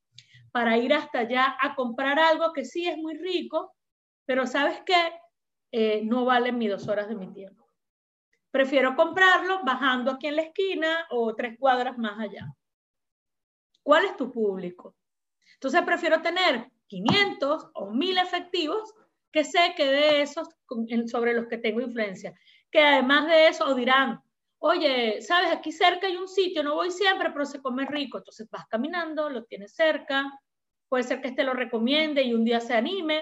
[0.55, 3.75] para ir hasta allá a comprar algo que sí es muy rico,
[4.25, 4.95] pero sabes que
[5.69, 7.69] eh, no vale mis dos horas de mi tiempo.
[8.51, 12.55] Prefiero comprarlo bajando aquí en la esquina o tres cuadras más allá.
[13.83, 14.95] ¿Cuál es tu público?
[15.55, 18.93] Entonces prefiero tener 500 o 1000 efectivos
[19.33, 20.47] que sé que de esos
[21.07, 22.33] sobre los que tengo influencia.
[22.71, 24.23] Que además de eso dirán,
[24.59, 28.19] oye, sabes, aquí cerca hay un sitio, no voy siempre, pero se come rico.
[28.19, 30.31] Entonces vas caminando, lo tienes cerca,
[30.89, 33.21] puede ser que este lo recomiende y un día se anime,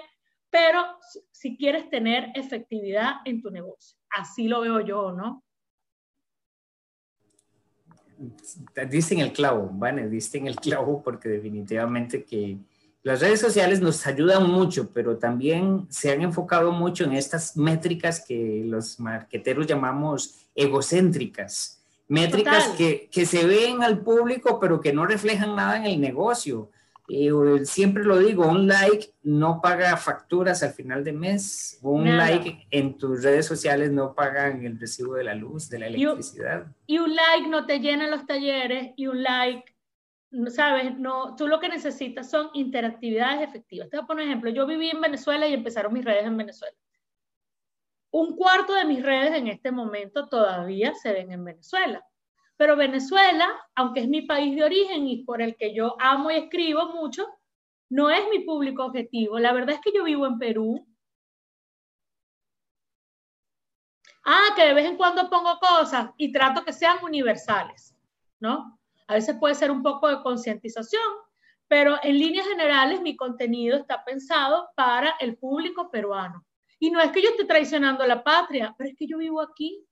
[0.50, 0.84] pero
[1.32, 3.98] si quieres tener efectividad en tu negocio.
[4.10, 5.42] Así lo veo yo, ¿no?
[8.88, 12.58] Diste en el clavo, Vane, diste en el clavo porque definitivamente que
[13.02, 18.24] las redes sociales nos ayudan mucho, pero también se han enfocado mucho en estas métricas
[18.24, 21.82] que los marqueteros llamamos egocéntricas.
[22.08, 26.70] Métricas que, que, se ven al público, pero que no reflejan nada en el negocio.
[27.06, 27.30] Eh,
[27.64, 32.96] siempre lo digo, un like no paga facturas al final de mes, un like en
[32.96, 36.66] tus redes sociales no pagan el recibo de la luz, de la electricidad.
[36.86, 39.76] Y un, like no te llena los talleres y un like,
[40.48, 43.90] sabes, no, tú lo que necesitas son interactividades efectivas.
[43.90, 46.36] Te voy a poner un ejemplo, yo viví en Venezuela y empezaron mis redes en
[46.38, 46.76] Venezuela.
[48.12, 52.02] Un cuarto de mis redes en este momento todavía se ven en Venezuela.
[52.56, 56.36] Pero Venezuela, aunque es mi país de origen y por el que yo amo y
[56.36, 57.26] escribo mucho,
[57.90, 59.38] no es mi público objetivo.
[59.38, 60.86] La verdad es que yo vivo en Perú.
[64.24, 67.94] Ah, que de vez en cuando pongo cosas y trato que sean universales,
[68.40, 68.78] ¿no?
[69.06, 71.02] A veces puede ser un poco de concientización,
[71.68, 76.44] pero en líneas generales mi contenido está pensado para el público peruano.
[76.78, 79.84] Y no es que yo esté traicionando la patria, pero es que yo vivo aquí.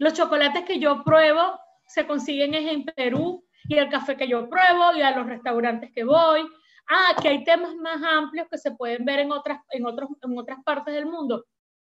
[0.00, 4.94] Los chocolates que yo pruebo se consiguen en Perú y el café que yo pruebo
[4.96, 6.40] y a los restaurantes que voy.
[6.88, 10.38] Ah, que hay temas más amplios que se pueden ver en otras, en otros, en
[10.38, 11.44] otras partes del mundo.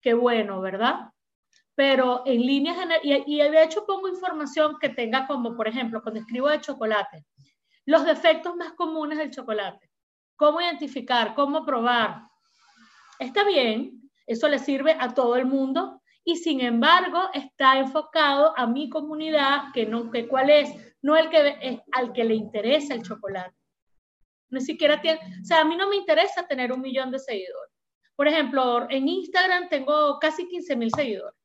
[0.00, 1.10] Qué bueno, ¿verdad?
[1.74, 6.20] Pero en líneas y, y de hecho pongo información que tenga como, por ejemplo, cuando
[6.20, 7.26] escribo de chocolate,
[7.86, 9.90] los defectos más comunes del chocolate,
[10.36, 12.22] cómo identificar, cómo probar.
[13.18, 18.66] Está bien, eso le sirve a todo el mundo y sin embargo está enfocado a
[18.66, 20.68] mi comunidad, que no, que cuál es,
[21.00, 23.54] no el que, es al que le interesa el chocolate.
[24.50, 27.72] Ni siquiera tiene, o sea, a mí no me interesa tener un millón de seguidores.
[28.16, 31.38] Por ejemplo, en Instagram tengo casi 15 mil seguidores.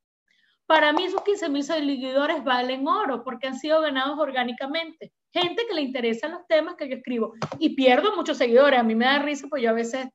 [0.65, 5.13] Para mí esos 15 mil seguidores valen oro porque han sido ganados orgánicamente.
[5.31, 7.33] Gente que le interesan los temas que yo escribo.
[7.59, 8.79] Y pierdo muchos seguidores.
[8.79, 10.07] A mí me da risa porque yo a veces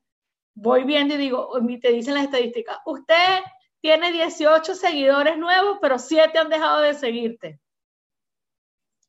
[0.55, 1.51] voy viendo y digo,
[1.81, 3.43] te dicen las estadísticas, usted
[3.87, 7.61] tiene 18 seguidores nuevos, pero 7 han dejado de seguirte.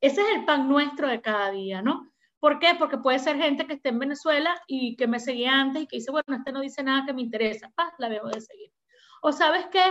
[0.00, 2.12] Ese es el pan nuestro de cada día, ¿no?
[2.38, 2.76] ¿Por qué?
[2.78, 5.96] Porque puede ser gente que esté en Venezuela y que me seguía antes y que
[5.96, 8.70] dice, bueno, este no dice nada que me interesa, paz, la dejo de seguir.
[9.20, 9.82] O sabes qué,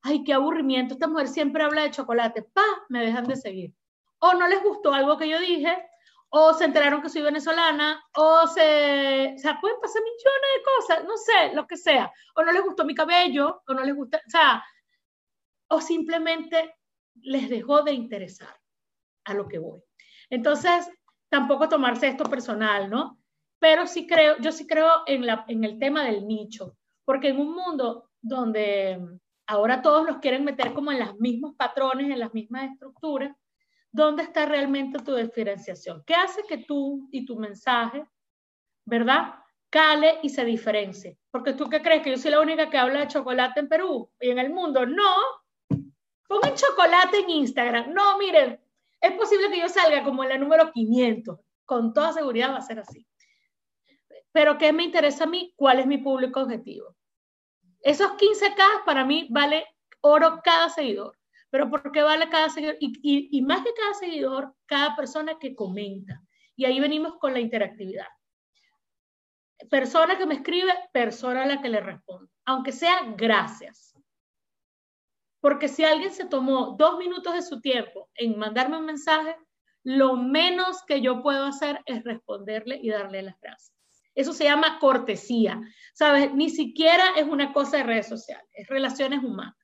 [0.00, 3.74] ay, qué aburrimiento, esta mujer siempre habla de chocolate, paz, me dejan de seguir.
[4.20, 5.86] O no les gustó algo que yo dije,
[6.30, 11.04] o se enteraron que soy venezolana, o se, o sea, pueden pasar millones de cosas,
[11.04, 14.20] no sé, lo que sea, o no les gustó mi cabello, o no les gusta,
[14.24, 14.64] o sea,
[15.68, 16.76] o simplemente
[17.22, 18.56] les dejó de interesar
[19.24, 19.80] a lo que voy.
[20.30, 20.88] Entonces,
[21.28, 23.18] tampoco tomarse esto personal, ¿no?
[23.58, 27.40] Pero sí creo, yo sí creo en, la, en el tema del nicho, porque en
[27.40, 29.00] un mundo donde
[29.46, 33.36] ahora todos los quieren meter como en los mismos patrones, en las mismas estructuras,
[33.92, 36.02] ¿Dónde está realmente tu diferenciación?
[36.06, 38.04] ¿Qué hace que tú y tu mensaje,
[38.84, 39.34] ¿verdad?
[39.68, 41.18] Cale y se diferencie.
[41.30, 44.10] Porque tú qué crees que yo soy la única que habla de chocolate en Perú
[44.20, 44.86] y en el mundo.
[44.86, 45.14] No.
[46.28, 47.92] Pongan chocolate en Instagram.
[47.92, 48.60] No, miren,
[49.00, 51.40] es posible que yo salga como en la número 500.
[51.64, 53.06] Con toda seguridad va a ser así.
[54.32, 55.52] Pero ¿qué me interesa a mí?
[55.56, 56.94] ¿Cuál es mi público objetivo?
[57.80, 59.66] Esos 15K para mí vale
[60.00, 61.19] oro cada seguidor
[61.50, 62.76] pero ¿por qué vale cada seguidor?
[62.80, 66.22] Y, más que cada seguidor, cada persona que comenta.
[66.56, 68.06] Y ahí venimos con la interactividad.
[69.68, 72.30] Persona que me escribe, persona a la que le respondo.
[72.44, 73.94] Aunque sea gracias.
[75.40, 79.36] Porque si alguien se tomó dos minutos de su tiempo en mandarme un mensaje,
[79.82, 83.74] lo menos que yo puedo hacer es responderle y darle las gracias.
[84.14, 85.60] Eso se llama cortesía,
[85.94, 86.34] ¿sabes?
[86.34, 89.59] Ni siquiera es una cosa de redes sociales, es relaciones humanas.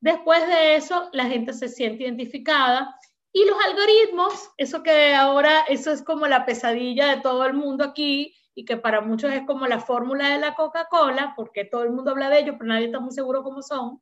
[0.00, 2.96] Después de eso, la gente se siente identificada
[3.32, 7.84] y los algoritmos, eso que ahora, eso es como la pesadilla de todo el mundo
[7.84, 11.90] aquí y que para muchos es como la fórmula de la Coca-Cola, porque todo el
[11.90, 14.00] mundo habla de ello, pero nadie está muy seguro cómo son.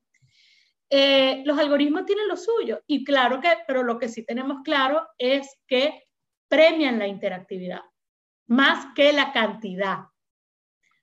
[0.88, 5.06] Eh, los algoritmos tienen lo suyo y claro que, pero lo que sí tenemos claro
[5.18, 6.04] es que
[6.48, 7.80] premian la interactividad
[8.46, 10.06] más que la cantidad,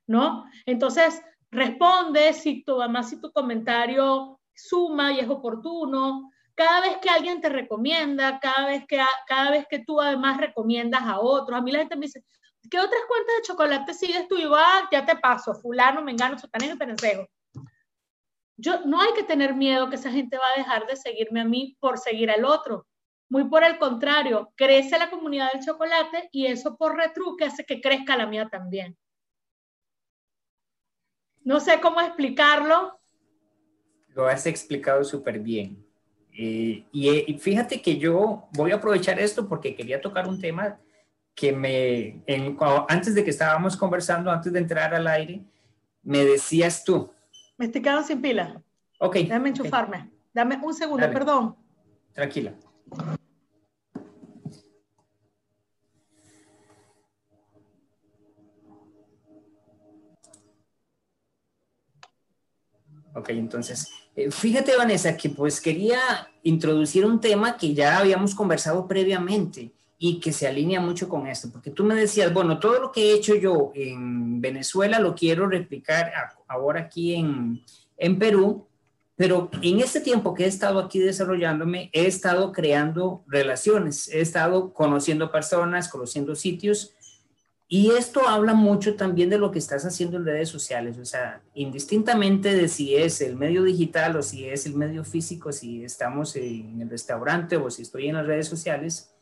[0.07, 0.45] ¿no?
[0.65, 7.41] Entonces, responde si tu, si tu comentario suma y es oportuno, cada vez que alguien
[7.41, 11.71] te recomienda, cada vez que, cada vez que tú además recomiendas a otros, a mí
[11.71, 12.23] la gente me dice,
[12.69, 14.37] ¿qué otras cuentas de chocolate sigues tú?
[14.37, 17.27] Y yo, ah, ya te paso, fulano, mengano, sotanero perencejo
[18.57, 21.45] yo no hay que tener miedo que esa gente va a dejar de seguirme a
[21.45, 22.87] mí por seguir al otro.
[23.29, 27.81] Muy por el contrario, crece la comunidad del chocolate y eso por retruque hace que
[27.81, 28.97] crezca la mía también.
[31.41, 32.99] No sé cómo explicarlo.
[34.15, 35.83] Lo has explicado súper bien.
[36.35, 40.79] Eh, y, fíjate que yo voy a aprovechar esto porque quería tocar un tema
[41.35, 42.23] que me,
[42.87, 45.43] antes de que estábamos conversando, antes de entrar al aire,
[46.03, 47.11] me decías tú,
[47.57, 48.61] me estoy quedando sin pila.
[48.99, 49.15] Ok.
[49.15, 50.09] Déjame enchufarme.
[50.33, 51.55] Dame un segundo, perdón.
[52.11, 52.53] Tranquila.
[63.15, 65.99] Ok, entonces, eh, fíjate Vanessa que pues quería
[66.43, 71.49] introducir un tema que ya habíamos conversado previamente y que se alinea mucho con esto,
[71.51, 75.47] porque tú me decías, bueno, todo lo que he hecho yo en Venezuela lo quiero
[75.47, 76.11] replicar
[76.47, 77.61] ahora aquí en,
[77.97, 78.67] en Perú,
[79.15, 84.73] pero en este tiempo que he estado aquí desarrollándome, he estado creando relaciones, he estado
[84.73, 86.93] conociendo personas, conociendo sitios,
[87.67, 91.41] y esto habla mucho también de lo que estás haciendo en redes sociales, o sea,
[91.53, 96.35] indistintamente de si es el medio digital o si es el medio físico, si estamos
[96.35, 99.13] en el restaurante o si estoy en las redes sociales,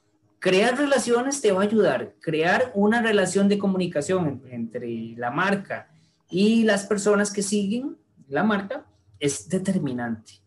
[0.42, 2.16] Crear relaciones te va a ayudar.
[2.20, 5.88] Crear una relación de comunicación entre la marca
[6.32, 7.96] y las personas que siguen
[8.28, 8.84] la marca
[9.20, 10.42] es determinante.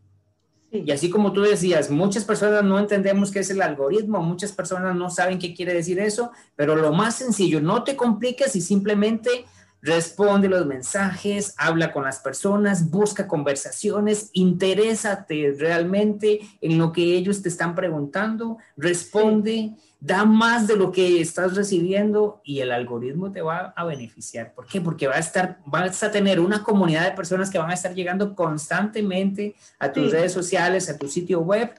[0.74, 4.96] Y así como tú decías, muchas personas no entendemos qué es el algoritmo, muchas personas
[4.96, 9.44] no saben qué quiere decir eso, pero lo más sencillo, no te compliques y simplemente
[9.82, 17.42] responde los mensajes, habla con las personas, busca conversaciones, interésate realmente en lo que ellos
[17.42, 19.74] te están preguntando, responde,
[20.05, 24.53] da más de lo que estás recibiendo y el algoritmo te va a beneficiar.
[24.53, 24.81] ¿Por qué?
[24.81, 27.95] Porque va a estar, vas a tener una comunidad de personas que van a estar
[27.95, 31.73] llegando constantemente a tus redes sociales, a tu sitio web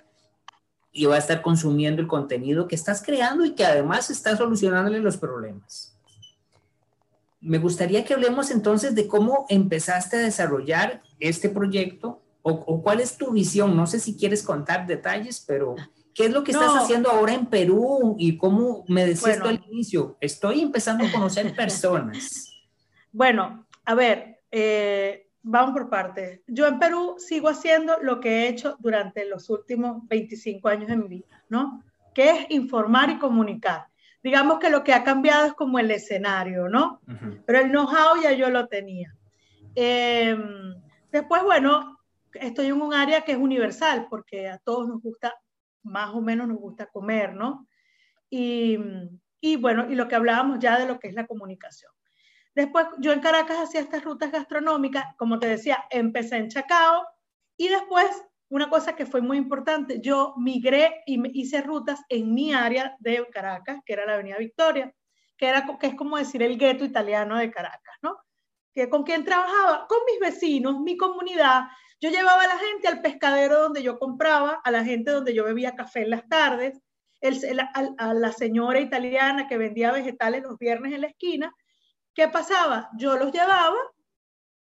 [0.91, 4.99] y va a estar consumiendo el contenido que estás creando y que además está solucionándole
[4.99, 5.95] los problemas
[7.45, 13.17] me gustaría que hablemos entonces de cómo empezaste a desarrollar este proyecto o, cuál es
[13.17, 13.75] tu visión.
[13.75, 15.75] No sé si quieres contar detalles, pero
[16.15, 20.17] ¿qué es lo que estás haciendo ahora en Perú y cómo me decías al inicio?
[20.19, 22.51] Estoy empezando a conocer personas.
[23.11, 26.41] Bueno, a ver, eh, vamos por partes.
[26.47, 30.97] Yo en Perú sigo haciendo lo que he hecho durante los últimos 25 años de
[30.97, 31.83] mi vida, ¿no?
[32.13, 33.87] Que es informar y comunicar
[34.25, 36.99] digamos que lo que ha cambiado es como el escenario, ¿no?
[37.45, 39.15] Pero el know-how ya yo lo tenía.
[39.75, 40.73] Em,
[41.11, 41.99] después, bueno,
[42.33, 45.35] estoy en un área que es universal, porque a todos nos gusta,
[45.85, 47.67] más o menos nos gusta comer, ¿no?
[48.29, 48.77] Y,
[49.59, 51.91] bueno, y lo que hablábamos ya de lo que es la comunicación.
[52.53, 57.05] Después, yo en Caracas hacía estas rutas gastronómicas, como te decía, empecé en Chacao
[57.57, 58.09] y después
[58.49, 63.25] una cosa que fue muy importante, yo migré y hice rutas en mi área de
[63.31, 64.93] Caracas, que era la Avenida Victoria,
[65.37, 68.17] que, era, que es como decir el gueto italiano de Caracas, ¿no?
[68.73, 71.63] Que con quien trabajaba, con mis vecinos, mi comunidad.
[72.01, 75.43] Yo llevaba a la gente al pescadero donde yo compraba, a la gente donde yo
[75.43, 76.79] bebía café en las tardes,
[77.21, 81.53] el, a, la señora italiana que vendía vegetales los viernes en la esquina.
[82.13, 82.89] ¿Qué pasaba?
[82.97, 83.77] Yo los llevaba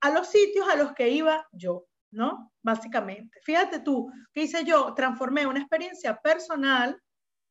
[0.00, 1.88] a los sitios a los que iba yo.
[2.10, 2.52] ¿no?
[2.62, 3.38] Básicamente.
[3.42, 4.94] Fíjate tú, ¿qué hice yo?
[4.94, 7.00] Transformé una experiencia personal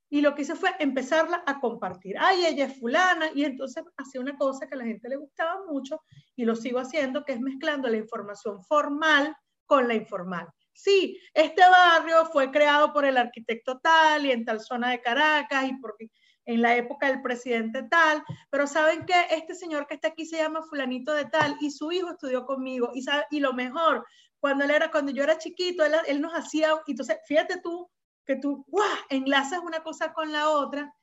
[0.09, 2.15] y lo que hice fue empezarla a compartir.
[2.17, 5.65] Ay, ella es fulana y entonces hacía una cosa que a la gente le gustaba
[5.69, 6.01] mucho
[6.35, 9.35] y lo sigo haciendo, que es mezclando la información formal
[9.67, 10.47] con la informal.
[10.73, 15.65] Sí, este barrio fue creado por el arquitecto tal y en tal zona de Caracas
[15.67, 16.09] y porque
[16.45, 20.37] en la época del presidente tal, pero saben que este señor que está aquí se
[20.37, 24.05] llama fulanito de tal y su hijo estudió conmigo y, y lo mejor,
[24.39, 27.89] cuando él era, cuando yo era chiquito, él, él nos hacía, entonces fíjate tú
[28.25, 28.87] que tú ¡guau!
[29.09, 30.93] enlazas una cosa con la otra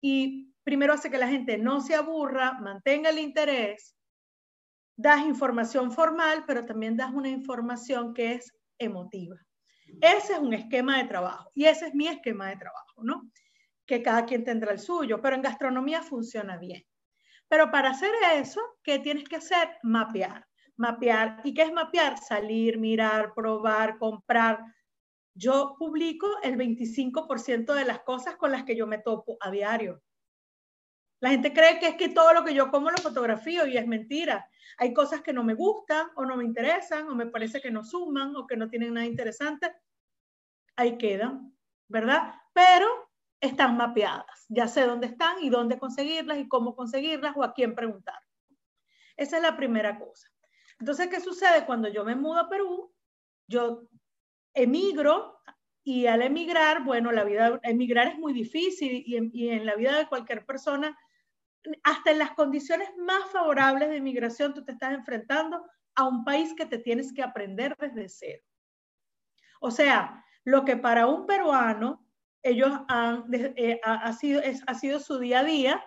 [0.00, 3.94] y primero hace que la gente no se aburra, mantenga el interés,
[4.96, 9.36] das información formal, pero también das una información que es emotiva.
[10.00, 13.30] Ese es un esquema de trabajo y ese es mi esquema de trabajo, ¿no?
[13.86, 16.82] Que cada quien tendrá el suyo, pero en gastronomía funciona bien.
[17.48, 19.68] Pero para hacer eso, ¿qué tienes que hacer?
[19.82, 20.46] Mapear.
[20.76, 21.40] Mapear.
[21.44, 22.18] ¿Y qué es mapear?
[22.18, 24.60] Salir, mirar, probar, comprar.
[25.34, 30.02] Yo publico el 25% de las cosas con las que yo me topo a diario.
[31.24, 33.86] La gente cree que es que todo lo que yo como lo fotografío y es
[33.86, 34.46] mentira.
[34.76, 37.82] Hay cosas que no me gustan o no me interesan o me parece que no
[37.82, 39.74] suman o que no tienen nada interesante.
[40.76, 41.56] Ahí quedan,
[41.88, 42.34] ¿verdad?
[42.52, 42.86] Pero
[43.40, 44.44] están mapeadas.
[44.50, 48.20] Ya sé dónde están y dónde conseguirlas y cómo conseguirlas o a quién preguntar.
[49.16, 50.28] Esa es la primera cosa.
[50.78, 52.92] Entonces, ¿qué sucede cuando yo me mudo a Perú?
[53.46, 53.84] Yo
[54.52, 55.40] emigro
[55.84, 59.74] y al emigrar, bueno, la vida, emigrar es muy difícil y en, y en la
[59.74, 60.98] vida de cualquier persona
[61.82, 66.54] hasta en las condiciones más favorables de inmigración, tú te estás enfrentando a un país
[66.54, 68.42] que te tienes que aprender desde cero.
[69.60, 72.06] O sea, lo que para un peruano
[72.42, 72.70] ellos
[73.32, 75.84] eh, ha, sido, ha sido su día a día,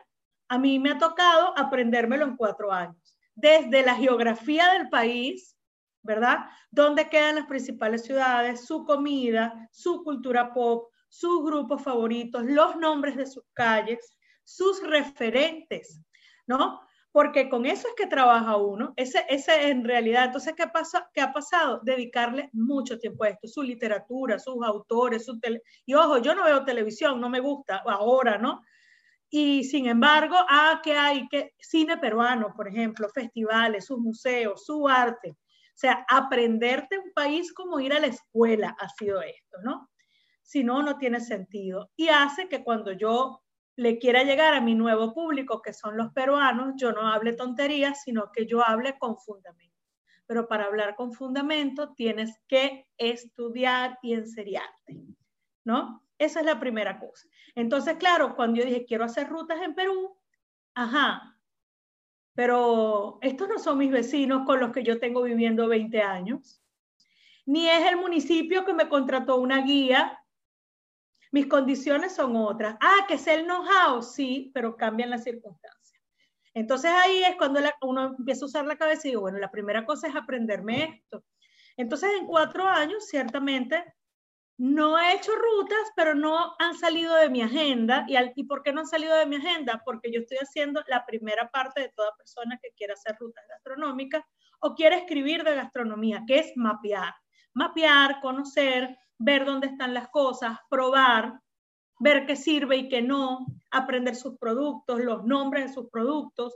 [0.49, 3.19] a mí me ha tocado aprendérmelo en cuatro años.
[3.35, 5.55] Desde la geografía del país,
[6.01, 6.45] ¿verdad?
[6.71, 8.65] ¿Dónde quedan las principales ciudades?
[8.65, 14.16] Su comida, su cultura pop, sus grupos favoritos, los nombres de sus calles,
[14.47, 16.01] sus referentes,
[16.47, 16.79] ¿no?
[17.11, 18.93] Porque con eso es que trabaja uno.
[18.95, 21.81] Ese, ese en realidad, entonces, ¿qué, pasa, ¿qué ha pasado?
[21.83, 25.61] Dedicarle mucho tiempo a esto, su literatura, sus autores, su tele...
[25.85, 28.61] Y ojo, yo no veo televisión, no me gusta ahora, ¿no?
[29.29, 34.87] Y sin embargo, ah, que hay que cine peruano, por ejemplo, festivales, sus museos, su
[34.87, 35.31] arte.
[35.31, 39.89] O sea, aprenderte un país como ir a la escuela ha sido esto, ¿no?
[40.41, 41.91] Si no, no tiene sentido.
[41.97, 43.41] Y hace que cuando yo
[43.77, 48.01] le quiera llegar a mi nuevo público, que son los peruanos, yo no hable tonterías,
[48.01, 49.77] sino que yo hable con fundamento.
[50.25, 54.99] Pero para hablar con fundamento tienes que estudiar y enseriarte,
[55.63, 56.03] ¿no?
[56.17, 57.27] Esa es la primera cosa.
[57.53, 60.17] Entonces, claro, cuando yo dije, quiero hacer rutas en Perú,
[60.73, 61.37] ajá,
[62.33, 66.63] pero estos no son mis vecinos con los que yo tengo viviendo 20 años,
[67.45, 70.19] ni es el municipio que me contrató una guía
[71.37, 72.77] mis condiciones son otras.
[72.81, 76.01] Ah, que es el know-how, sí, pero cambian las circunstancias.
[76.55, 79.85] Entonces ahí es cuando uno empieza a usar la cabeza y digo, bueno, la primera
[79.85, 81.23] cosa es aprenderme esto.
[81.77, 83.85] Entonces en cuatro años, ciertamente,
[84.57, 88.03] no he hecho rutas, pero no han salido de mi agenda.
[88.07, 89.83] ¿Y, ¿Y por qué no han salido de mi agenda?
[89.85, 94.23] Porque yo estoy haciendo la primera parte de toda persona que quiera hacer rutas gastronómicas
[94.61, 97.13] o quiere escribir de gastronomía, que es mapear.
[97.53, 101.39] Mapear, conocer, ver dónde están las cosas, probar,
[101.99, 106.55] ver qué sirve y qué no, aprender sus productos, los nombres de sus productos,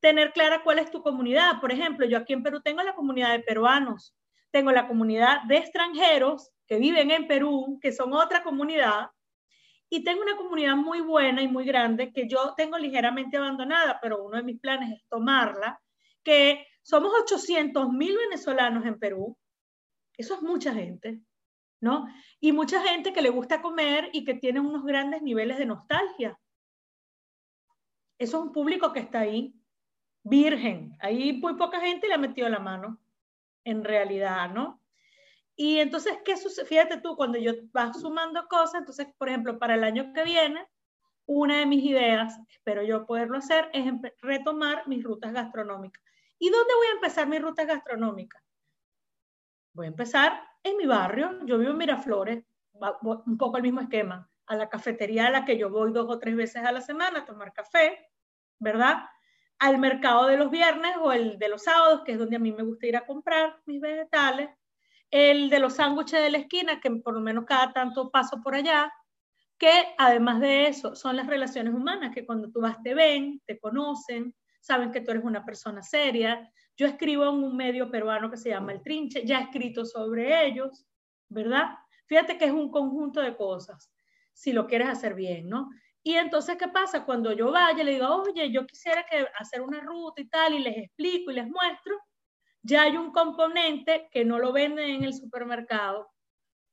[0.00, 1.60] tener clara cuál es tu comunidad.
[1.60, 4.14] Por ejemplo, yo aquí en Perú tengo la comunidad de peruanos,
[4.50, 9.10] tengo la comunidad de extranjeros que viven en Perú, que son otra comunidad,
[9.88, 14.24] y tengo una comunidad muy buena y muy grande que yo tengo ligeramente abandonada, pero
[14.24, 15.80] uno de mis planes es tomarla,
[16.24, 19.36] que somos 800 mil venezolanos en Perú.
[20.16, 21.20] Eso es mucha gente.
[22.40, 26.38] Y mucha gente que le gusta comer y que tiene unos grandes niveles de nostalgia.
[28.18, 29.54] Eso es un público que está ahí,
[30.22, 30.96] virgen.
[31.00, 33.00] Ahí muy poca gente le ha metido la mano,
[33.64, 34.82] en realidad, ¿no?
[35.54, 36.66] Y entonces, ¿qué sucede?
[36.66, 40.66] Fíjate tú, cuando yo vas sumando cosas, entonces, por ejemplo, para el año que viene,
[41.26, 43.84] una de mis ideas, espero yo poderlo hacer, es
[44.20, 46.02] retomar mis rutas gastronómicas.
[46.38, 48.42] ¿Y dónde voy a empezar mis rutas gastronómicas?
[49.76, 54.26] Voy a empezar en mi barrio, yo vivo en Miraflores, un poco el mismo esquema,
[54.46, 57.18] a la cafetería a la que yo voy dos o tres veces a la semana
[57.18, 58.08] a tomar café,
[58.58, 59.04] ¿verdad?
[59.58, 62.52] Al mercado de los viernes o el de los sábados, que es donde a mí
[62.52, 64.48] me gusta ir a comprar mis vegetales,
[65.10, 68.54] el de los sándwiches de la esquina, que por lo menos cada tanto paso por
[68.54, 68.90] allá,
[69.58, 73.58] que además de eso son las relaciones humanas, que cuando tú vas te ven, te
[73.58, 78.36] conocen, saben que tú eres una persona seria, yo escribo en un medio peruano que
[78.36, 80.86] se llama El Trinche, ya he escrito sobre ellos,
[81.28, 81.74] ¿verdad?
[82.06, 83.92] Fíjate que es un conjunto de cosas,
[84.32, 85.70] si lo quieres hacer bien, ¿no?
[86.02, 87.04] Y entonces, ¿qué pasa?
[87.04, 89.04] Cuando yo vaya, le digo, oye, yo quisiera
[89.38, 91.98] hacer una ruta y tal, y les explico y les muestro,
[92.62, 96.08] ya hay un componente que no lo venden en el supermercado,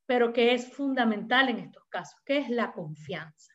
[0.06, 3.54] pero que es fundamental en estos casos, que es la confianza.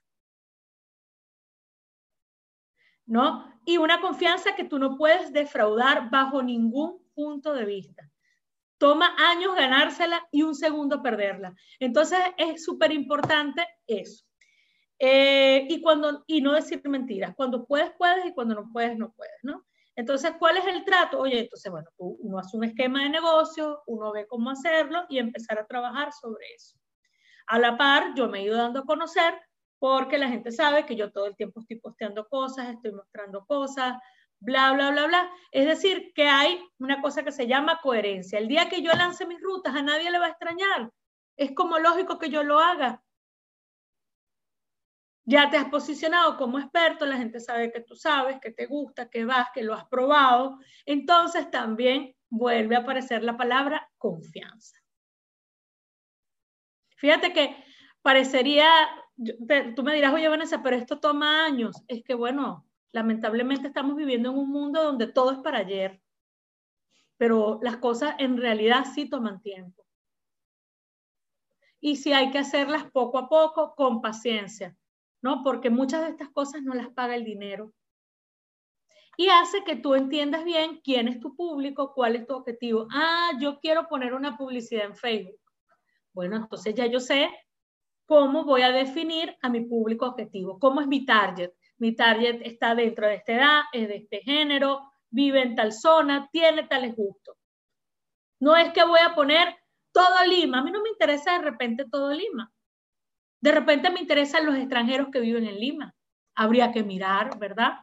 [3.08, 3.57] ¿no?
[3.68, 8.10] Y una confianza que tú no puedes defraudar bajo ningún punto de vista.
[8.78, 11.54] Toma años ganársela y un segundo perderla.
[11.78, 14.24] Entonces es súper importante eso.
[14.98, 17.34] Eh, y, cuando, y no decir mentiras.
[17.36, 19.66] Cuando puedes, puedes y cuando no puedes, no puedes, ¿no?
[19.94, 21.18] Entonces, ¿cuál es el trato?
[21.18, 25.58] Oye, entonces, bueno, uno hace un esquema de negocio, uno ve cómo hacerlo y empezar
[25.58, 26.78] a trabajar sobre eso.
[27.48, 29.34] A la par, yo me he ido dando a conocer
[29.78, 33.98] porque la gente sabe que yo todo el tiempo estoy posteando cosas, estoy mostrando cosas,
[34.40, 35.30] bla, bla, bla, bla.
[35.52, 38.38] Es decir, que hay una cosa que se llama coherencia.
[38.38, 40.90] El día que yo lance mis rutas, a nadie le va a extrañar.
[41.36, 43.02] Es como lógico que yo lo haga.
[45.24, 49.10] Ya te has posicionado como experto, la gente sabe que tú sabes, que te gusta,
[49.10, 50.58] que vas, que lo has probado.
[50.86, 54.78] Entonces también vuelve a aparecer la palabra confianza.
[56.96, 57.64] Fíjate que
[58.02, 58.68] parecería,
[59.74, 61.82] tú me dirás, oye Vanessa, pero esto toma años.
[61.88, 66.00] Es que bueno, lamentablemente estamos viviendo en un mundo donde todo es para ayer,
[67.16, 69.84] pero las cosas en realidad sí toman tiempo.
[71.80, 74.76] Y si hay que hacerlas poco a poco, con paciencia.
[75.22, 75.42] ¿no?
[75.42, 77.72] Porque muchas de estas cosas no las paga el dinero.
[79.16, 82.86] Y hace que tú entiendas bien quién es tu público, cuál es tu objetivo.
[82.92, 85.40] Ah, yo quiero poner una publicidad en Facebook.
[86.12, 87.28] Bueno, entonces ya yo sé
[88.08, 91.52] cómo voy a definir a mi público objetivo, cómo es mi target.
[91.76, 96.30] Mi target está dentro de esta edad, es de este género, vive en tal zona,
[96.32, 97.36] tiene tales gustos.
[98.40, 99.54] No es que voy a poner
[99.92, 102.50] todo Lima, a mí no me interesa de repente todo Lima.
[103.42, 105.94] De repente me interesan los extranjeros que viven en Lima.
[106.34, 107.80] Habría que mirar, ¿verdad?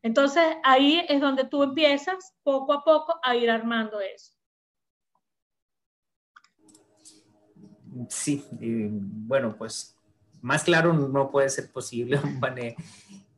[0.00, 4.37] Entonces ahí es donde tú empiezas poco a poco a ir armando eso.
[8.08, 9.96] Sí, bueno, pues
[10.40, 12.20] más claro no puede ser posible,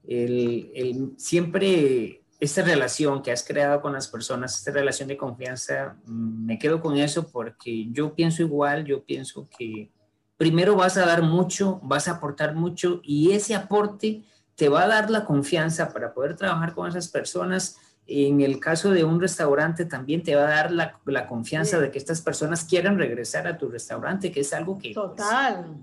[0.07, 6.47] El, siempre esta relación que has creado con las personas, esta relación de confianza, mm,
[6.47, 9.91] me quedo con eso porque yo pienso igual, yo pienso que
[10.37, 14.25] primero vas a dar mucho, vas a aportar mucho y ese aporte
[14.57, 17.77] te va a dar la confianza para poder trabajar con esas personas.
[18.13, 21.99] En el caso de un restaurante también te va a dar la, confianza de que
[21.99, 25.23] estas personas quieran regresar a tu restaurante, que es algo que pues,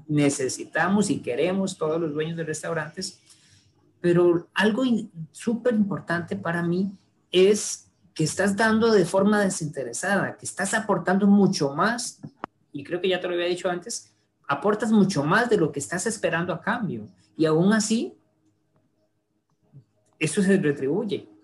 [0.09, 3.21] necesitamos y queremos todos los dueños de restaurantes.
[4.01, 4.83] Pero algo
[5.31, 6.91] súper importante para mí
[7.31, 12.19] es que estás dando de forma desinteresada, que estás aportando mucho más,
[12.73, 14.13] y creo que ya te lo había dicho antes,
[14.49, 17.07] aportas mucho más de lo que estás esperando a cambio.
[17.37, 18.17] Y aún así,
[20.19, 21.36] eso se retribuye.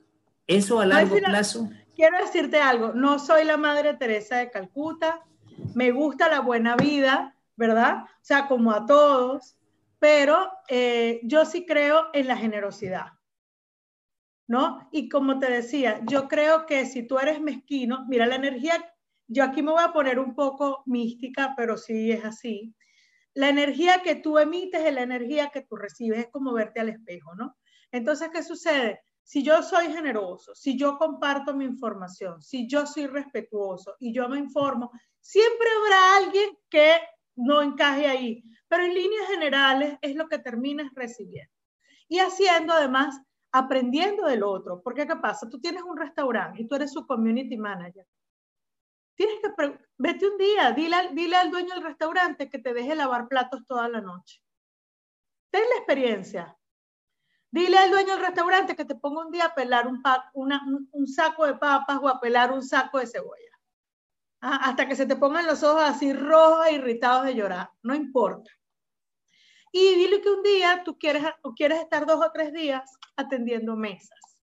[0.47, 1.69] Eso a largo plazo.
[1.95, 5.21] Quiero decirte algo, no soy la Madre Teresa de Calcuta,
[5.75, 8.03] me gusta la buena vida, ¿verdad?
[8.03, 9.57] O sea, como a todos,
[9.99, 13.13] pero eh, yo sí creo en la generosidad,
[14.47, 14.89] ¿no?
[14.91, 18.73] Y como te decía, yo creo que si tú eres mezquino, mira la energía,
[19.27, 22.75] yo aquí me voy a poner un poco mística, pero sí es así
[23.33, 26.89] la energía que tú emites es la energía que tú recibes, es como verte al
[26.89, 27.57] espejo, ¿no?
[27.91, 29.01] Entonces, ¿qué sucede?
[29.23, 34.27] Si yo soy generoso, si yo comparto mi información, si yo soy respetuoso y yo
[34.27, 36.97] me informo, siempre habrá alguien que
[37.35, 41.51] no encaje ahí, pero en líneas generales es lo que terminas recibiendo.
[42.07, 43.19] Y haciendo además,
[43.51, 45.49] aprendiendo del otro, porque ¿qué pasa?
[45.49, 48.05] Tú tienes un restaurante y tú eres su community manager
[49.15, 53.27] Tienes que, vete un día, dile, dile al dueño del restaurante que te deje lavar
[53.27, 54.41] platos toda la noche.
[55.51, 56.57] Ten la experiencia.
[57.53, 61.53] Dile al dueño del restaurante que te ponga un día a pelar un, saco de
[61.53, 63.59] papas o a pelar un saco de cebolla.
[64.41, 67.69] Ah, hasta que se te pongan los ojos así rojos e irritados de llorar.
[67.83, 68.49] No importa.
[69.71, 74.39] Y dile que un día tú quieres estar dos o tres días atendiendo mesas.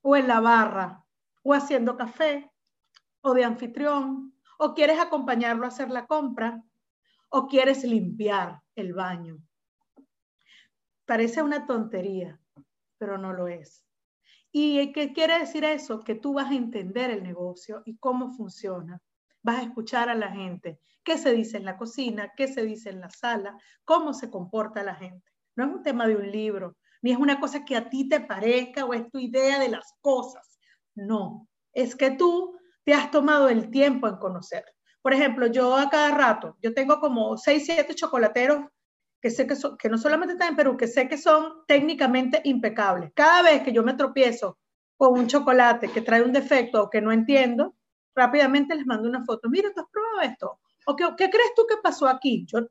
[0.00, 1.04] O en la barra.
[1.44, 2.50] O haciendo café
[3.20, 6.60] o de anfitrión, o quieres acompañarlo a hacer la compra,
[7.28, 9.38] o quieres limpiar el baño.
[11.12, 12.40] Parece una tontería,
[12.96, 13.84] pero no lo es.
[14.50, 16.00] ¿Y qué quiere decir eso?
[16.00, 18.98] Que tú vas a entender el negocio y cómo funciona.
[19.42, 22.88] Vas a escuchar a la gente, qué se dice en la cocina, qué se dice
[22.88, 25.30] en la sala, cómo se comporta la gente.
[25.54, 28.20] No es un tema de un libro, ni es una cosa que a ti te
[28.20, 30.58] parezca o es tu idea de las cosas.
[30.94, 34.64] No, es que tú te has tomado el tiempo en conocer.
[35.02, 38.64] Por ejemplo, yo a cada rato, yo tengo como 6, 7 chocolateros
[39.22, 42.40] que sé que, son, que no solamente están en Perú, que sé que son técnicamente
[42.44, 43.12] impecables.
[43.14, 44.58] Cada vez que yo me tropiezo
[44.96, 47.76] con un chocolate que trae un defecto o que no entiendo,
[48.16, 49.48] rápidamente les mando una foto.
[49.48, 50.58] Mira, ¿tú has probado esto?
[50.86, 52.44] ¿O qué, qué crees tú que pasó aquí?
[52.48, 52.66] Yo,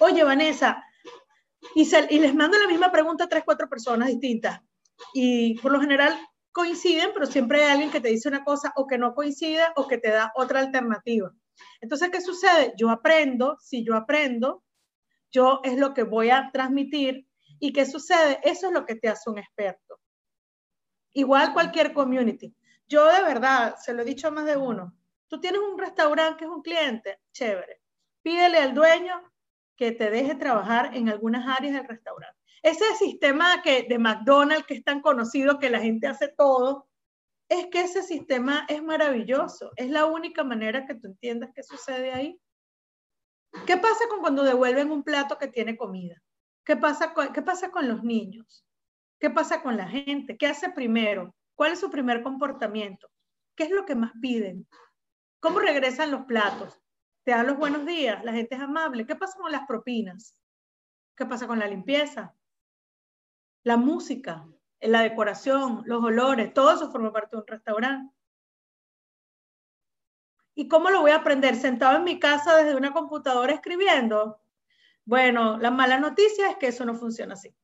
[0.00, 0.84] Oye, Vanessa,
[1.74, 4.60] y, y les mando la misma pregunta a tres, cuatro personas distintas.
[5.12, 6.16] Y por lo general
[6.52, 9.88] coinciden, pero siempre hay alguien que te dice una cosa o que no coincide o
[9.88, 11.32] que te da otra alternativa.
[11.80, 12.74] Entonces, ¿qué sucede?
[12.76, 14.62] Yo aprendo, si yo aprendo,
[15.30, 17.26] yo es lo que voy a transmitir.
[17.60, 18.40] ¿Y qué sucede?
[18.42, 20.00] Eso es lo que te hace un experto.
[21.12, 22.54] Igual cualquier community.
[22.86, 24.94] Yo de verdad, se lo he dicho a más de uno,
[25.28, 27.82] tú tienes un restaurante que es un cliente, chévere.
[28.22, 29.20] Pídele al dueño
[29.76, 32.38] que te deje trabajar en algunas áreas del restaurante.
[32.62, 36.88] Ese sistema que, de McDonald's que es tan conocido que la gente hace todo,
[37.48, 39.72] es que ese sistema es maravilloso.
[39.76, 42.40] Es la única manera que tú entiendas qué sucede ahí.
[43.66, 46.16] ¿Qué pasa con cuando devuelven un plato que tiene comida?
[46.64, 48.64] ¿Qué pasa con, qué pasa con los niños?
[49.18, 50.36] ¿Qué pasa con la gente?
[50.36, 51.34] ¿Qué hace primero?
[51.54, 53.10] ¿Cuál es su primer comportamiento?
[53.56, 54.68] ¿Qué es lo que más piden?
[55.40, 56.80] ¿Cómo regresan los platos?
[57.24, 58.24] ¿Te dan los buenos días?
[58.24, 59.06] ¿La gente es amable?
[59.06, 60.40] ¿Qué pasa con las propinas?
[61.16, 62.34] ¿Qué pasa con la limpieza?
[63.64, 64.46] La música,
[64.80, 68.14] la decoración, los olores, todo eso forma parte de un restaurante.
[70.58, 71.54] ¿Y cómo lo voy a aprender?
[71.54, 74.40] ¿Sentado en mi casa desde una computadora escribiendo?
[75.04, 77.54] Bueno, la mala noticia es que eso no funciona así.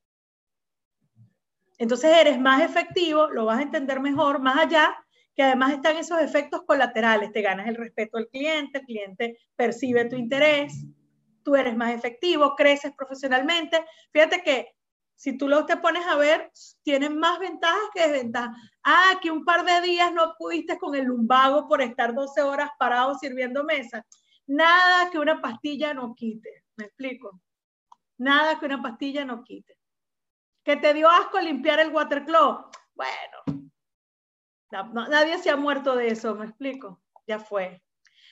[1.76, 4.96] Entonces eres más efectivo, lo vas a entender mejor, más allá,
[5.34, 7.32] que además están esos efectos colaterales.
[7.32, 10.86] Te ganas el respeto del cliente, el cliente percibe tu interés,
[11.42, 13.84] tú eres más efectivo, creces profesionalmente.
[14.12, 14.68] Fíjate que
[15.16, 16.50] si tú lo te pones a ver,
[16.82, 18.56] tienen más ventajas que desventajas.
[18.82, 22.70] Ah, que un par de días no pudiste con el lumbago por estar 12 horas
[22.78, 24.04] parado sirviendo mesa.
[24.46, 26.64] Nada que una pastilla no quite.
[26.76, 27.40] ¿Me explico?
[28.18, 29.78] Nada que una pastilla no quite.
[30.62, 32.76] Que te dio asco limpiar el watercloak.
[32.94, 33.70] Bueno,
[35.08, 37.02] nadie se ha muerto de eso, ¿me explico?
[37.26, 37.82] Ya fue.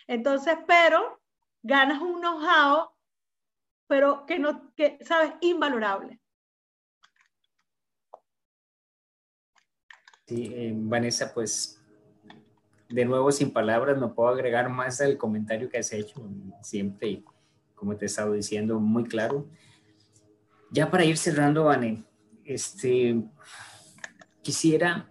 [0.06, 1.20] Entonces, pero
[1.62, 2.90] ganas un know-how,
[3.86, 5.34] pero que no, que, ¿sabes?
[5.40, 6.21] Invalorable.
[10.26, 11.82] Sí, eh, Vanessa, pues
[12.88, 16.22] de nuevo sin palabras no puedo agregar más al comentario que has hecho
[16.62, 17.24] siempre,
[17.74, 19.46] como te he estado diciendo, muy claro.
[20.70, 22.04] Ya para ir cerrando, Vane,
[22.44, 23.22] este,
[24.42, 25.10] quisiera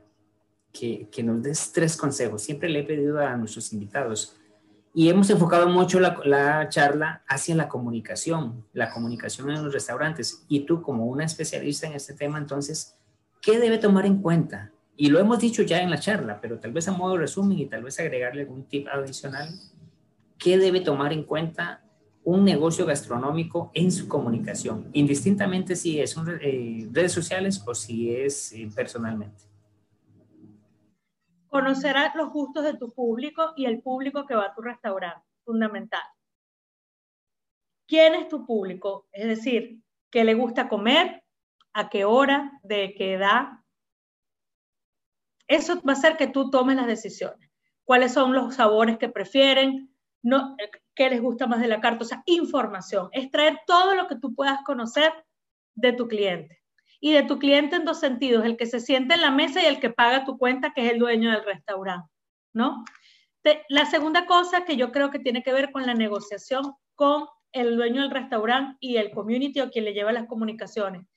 [0.71, 2.43] que, que, nos des tres consejos.
[2.43, 4.37] Siempre le he pedido a nuestros invitados
[4.93, 10.45] y hemos enfocado mucho la, la, charla hacia la comunicación, la comunicación en los restaurantes.
[10.47, 12.95] Y tú como una especialista en este tema, entonces,
[13.41, 16.71] ¿qué debe tomar en cuenta y lo hemos dicho ya en la charla, pero tal
[16.71, 19.49] vez a modo resumen y tal vez agregarle algún tip adicional,
[20.37, 21.83] ¿qué debe tomar en cuenta
[22.23, 28.15] un negocio gastronómico en su comunicación, indistintamente si es en eh, redes sociales o si
[28.15, 29.43] es eh, personalmente?
[31.47, 36.03] Conocer los gustos de tu público y el público que va a tu restaurante, fundamental.
[37.87, 39.07] ¿Quién es tu público?
[39.11, 41.23] Es decir, ¿qué le gusta comer?
[41.73, 42.59] ¿A qué hora?
[42.63, 43.60] ¿De qué edad?
[45.51, 47.51] Eso va a hacer que tú tomes las decisiones.
[47.83, 49.93] ¿Cuáles son los sabores que prefieren?
[50.23, 50.55] No,
[50.95, 52.05] ¿Qué les gusta más de la carta?
[52.05, 53.09] O sea, información.
[53.11, 55.11] Es traer todo lo que tú puedas conocer
[55.75, 56.61] de tu cliente.
[57.01, 59.65] Y de tu cliente en dos sentidos, el que se siente en la mesa y
[59.65, 62.09] el que paga tu cuenta, que es el dueño del restaurante,
[62.53, 62.85] ¿no?
[63.69, 67.75] la segunda cosa que yo creo que tiene que ver con la negociación con el
[67.75, 71.07] dueño del restaurante y el community o quien le lleva las comunicaciones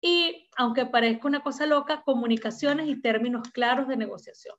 [0.00, 4.56] y, aunque parezca una cosa loca, comunicaciones y términos claros de negociación.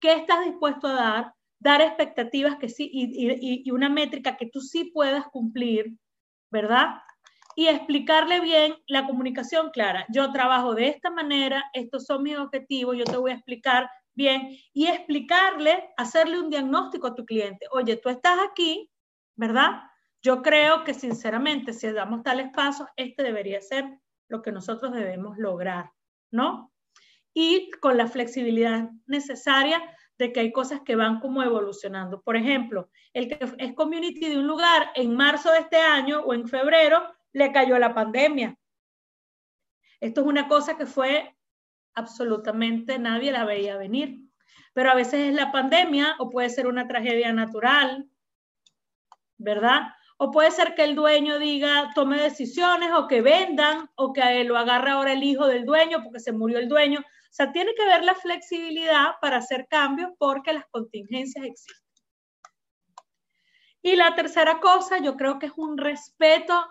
[0.00, 1.34] ¿Qué estás dispuesto a dar?
[1.58, 5.92] Dar expectativas que sí y, y una métrica que tú sí puedas cumplir,
[6.50, 7.02] ¿verdad?
[7.56, 10.06] Y explicarle bien la comunicación clara.
[10.10, 14.56] Yo trabajo de esta manera, estos son mis objetivos, yo te voy a explicar bien
[14.72, 17.66] y explicarle, hacerle un diagnóstico a tu cliente.
[17.70, 18.90] Oye, tú estás aquí,
[19.36, 19.82] ¿verdad?
[20.22, 23.98] Yo creo que sinceramente, si damos tales pasos, este debería ser
[24.28, 25.92] lo que nosotros debemos lograr,
[26.30, 26.72] ¿no?
[27.34, 29.82] Y con la flexibilidad necesaria
[30.18, 32.20] de que hay cosas que van como evolucionando.
[32.22, 36.34] Por ejemplo, el que es community de un lugar en marzo de este año o
[36.34, 37.02] en febrero
[37.32, 38.56] le cayó la pandemia.
[40.00, 41.36] Esto es una cosa que fue
[41.94, 44.20] absolutamente nadie la veía venir.
[44.72, 48.08] Pero a veces es la pandemia o puede ser una tragedia natural,
[49.36, 49.88] ¿verdad?
[50.20, 54.58] O puede ser que el dueño diga, tome decisiones o que vendan o que lo
[54.58, 57.00] agarre ahora el hijo del dueño porque se murió el dueño.
[57.00, 61.88] O sea, tiene que ver la flexibilidad para hacer cambios porque las contingencias existen.
[63.80, 66.66] Y la tercera cosa, yo creo que es un respeto,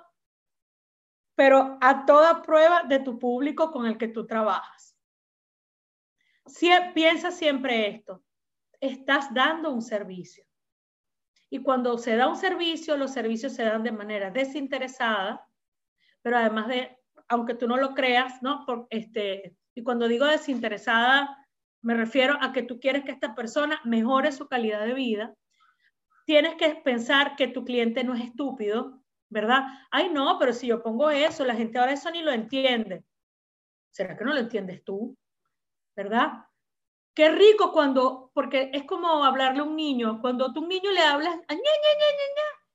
[1.36, 4.98] pero a toda prueba de tu público con el que tú trabajas.
[6.94, 8.24] Piensa siempre esto,
[8.82, 10.47] estás dando un servicio.
[11.50, 15.46] Y cuando se da un servicio, los servicios se dan de manera desinteresada,
[16.22, 16.98] pero además de,
[17.30, 18.66] aunque tú no lo creas, ¿no?
[18.66, 21.38] Por, este, y cuando digo desinteresada,
[21.82, 25.34] me refiero a que tú quieres que esta persona mejore su calidad de vida.
[26.26, 29.64] Tienes que pensar que tu cliente no es estúpido, ¿verdad?
[29.92, 33.06] Ay, no, pero si yo pongo eso, la gente ahora eso ni lo entiende.
[33.92, 35.18] ¿Será que no lo entiendes tú?
[35.96, 36.46] ¿Verdad?
[37.18, 40.92] Qué rico cuando, porque es como hablarle a un niño, cuando tú a un niño
[40.92, 41.36] le hablas,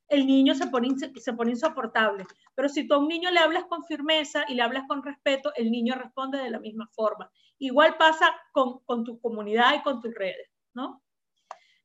[0.08, 2.24] el niño se pone, se pone insoportable.
[2.56, 5.52] Pero si tú a un niño le hablas con firmeza y le hablas con respeto,
[5.54, 7.30] el niño responde de la misma forma.
[7.58, 11.04] Igual pasa con, con tu comunidad y con tus redes, ¿no?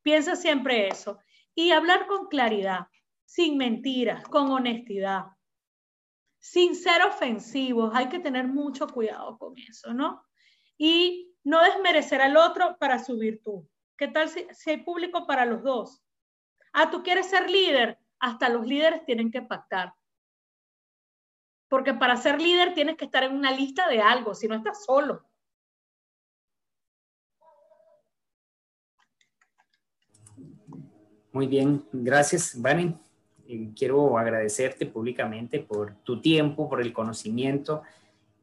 [0.02, 1.20] Piensa siempre eso.
[1.54, 2.88] Y hablar con claridad,
[3.24, 5.26] sin mentiras, con honestidad,
[6.40, 7.92] sin ser ofensivos.
[7.94, 10.24] Hay que tener mucho cuidado con eso, ¿no?
[10.76, 13.66] Y no desmerecer al otro para subir tú.
[13.98, 16.04] ¿Qué tal si, hay público para los dos?
[16.74, 19.94] Ah, tú quieres ser líder, hasta los líderes tienen que pactar.
[21.70, 24.84] Porque para ser líder tienes que estar en una lista de algo, si no estás
[24.84, 25.26] solo.
[31.32, 32.94] Muy bien, gracias, Vani.
[33.74, 37.84] quiero agradecerte públicamente por tu tiempo, por el conocimiento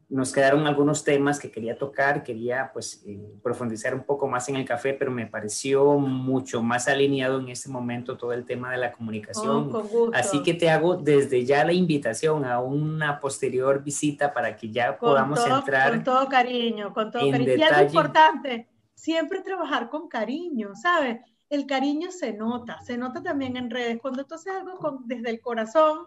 [0.09, 4.57] nos quedaron algunos temas que quería tocar, quería pues eh, profundizar un poco más en
[4.57, 8.79] el café, pero me pareció mucho más alineado en este momento todo el tema de
[8.79, 9.71] la comunicación.
[9.73, 14.71] Oh, Así que te hago desde ya la invitación a una posterior visita para que
[14.71, 15.91] ya podamos entrar.
[15.91, 17.55] Con todo cariño, con todo cariño.
[17.57, 21.21] Y algo importante, siempre trabajar con cariño, ¿sabes?
[21.49, 23.99] El cariño se nota, se nota también en redes.
[24.01, 26.07] Cuando tú haces algo con, desde el corazón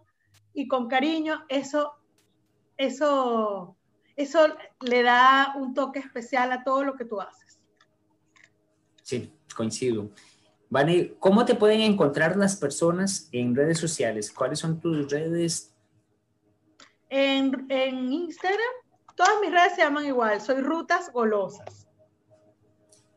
[0.53, 1.93] y con cariño, eso,
[2.77, 3.75] eso
[4.17, 4.47] eso
[4.81, 7.61] le da un toque especial a todo lo que tú haces.
[9.03, 10.09] Sí, coincido.
[10.69, 14.31] Vane, ¿cómo te pueden encontrar las personas en redes sociales?
[14.31, 15.73] ¿Cuáles son tus redes?
[17.09, 17.55] En,
[18.11, 18.59] Instagram,
[19.15, 21.87] todas mis redes se llaman igual, soy Rutas Golosas.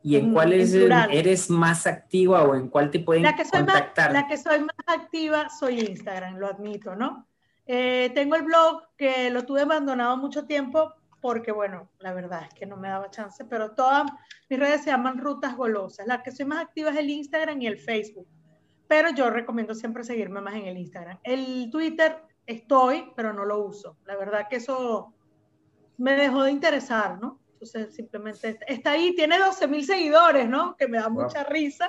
[0.03, 4.13] ¿Y en, cuál eres más activa o en cuál te pueden la que soy contactar?
[4.13, 7.27] Más, la que soy más activa soy Instagram, lo admito, ¿no?
[7.73, 12.53] Eh, tengo el blog que lo tuve abandonado mucho tiempo porque, bueno, la verdad es
[12.53, 14.11] que no me daba chance, pero todas
[14.49, 16.05] mis redes se llaman Rutas Golosas.
[16.09, 18.27] La que soy más activa es el Instagram y el Facebook,
[18.89, 21.21] pero yo recomiendo siempre seguirme más en el Instagram.
[21.23, 23.97] El Twitter estoy, pero no lo uso.
[24.05, 25.15] La verdad que eso
[25.97, 27.39] me dejó de interesar, ¿no?
[27.53, 30.75] Entonces simplemente está ahí, tiene 12 mil seguidores, ¿no?
[30.77, 31.89] Que me da mucha risa.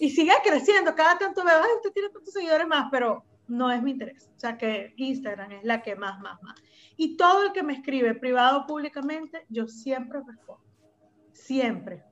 [0.00, 3.82] Y sigue creciendo, cada tanto veo, ay, usted tiene tantos seguidores más, pero no es
[3.82, 4.30] mi interés.
[4.36, 6.60] O sea que Instagram es la que más, más, más.
[6.96, 10.62] Y todo el que me escribe privado o públicamente, yo siempre respondo.
[11.32, 12.02] Siempre.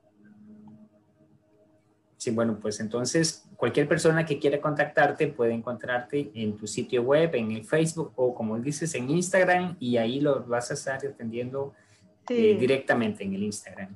[2.17, 7.35] Sí, bueno, pues entonces cualquier persona que quiera contactarte puede encontrarte en tu sitio web,
[7.35, 11.73] en el Facebook o como dices en Instagram y ahí lo vas a estar atendiendo
[12.29, 13.93] eh, directamente en el Instagram.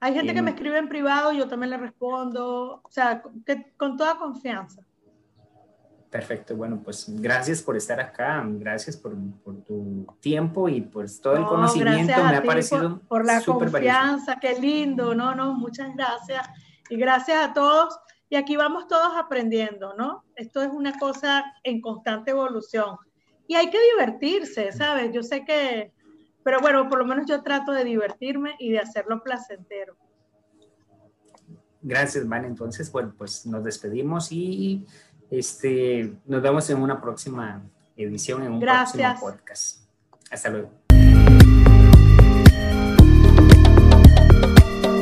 [0.00, 3.22] Hay gente que me escribe en privado, yo también le respondo, o sea,
[3.76, 4.82] con toda confianza.
[6.10, 9.14] Perfecto, bueno, pues gracias por estar acá, gracias por,
[9.66, 14.58] tu tiempo y pues todo el conocimiento me ha parecido por, por la confianza, qué
[14.58, 16.48] lindo, no, no, muchas gracias
[16.88, 17.98] y gracias a todos
[18.30, 20.24] y aquí vamos todos aprendiendo, ¿no?
[20.34, 22.96] Esto es una cosa en constante evolución
[23.46, 25.12] y hay que divertirse, ¿sabes?
[25.12, 25.92] Yo sé que,
[26.42, 29.96] pero bueno, por lo menos yo trato de divertirme y de hacerlo placentero.
[31.80, 32.44] Gracias, Man.
[32.44, 34.84] Entonces, bueno, pues nos despedimos y
[35.30, 37.62] este, nos vemos en una próxima
[37.96, 39.80] edición, en un próximo podcast.
[40.30, 40.70] Hasta luego.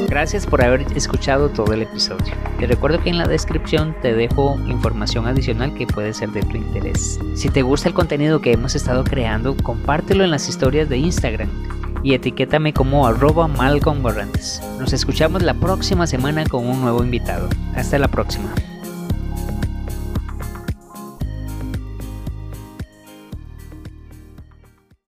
[0.09, 2.33] Gracias por haber escuchado todo el episodio.
[2.59, 6.57] Te recuerdo que en la descripción te dejo información adicional que puede ser de tu
[6.57, 7.19] interés.
[7.35, 11.51] Si te gusta el contenido que hemos estado creando, compártelo en las historias de Instagram
[12.03, 14.03] y etiquétame como arroba Malcolm
[14.79, 17.51] Nos escuchamos la próxima semana con un nuevo invitado.
[17.75, 18.55] Hasta la próxima.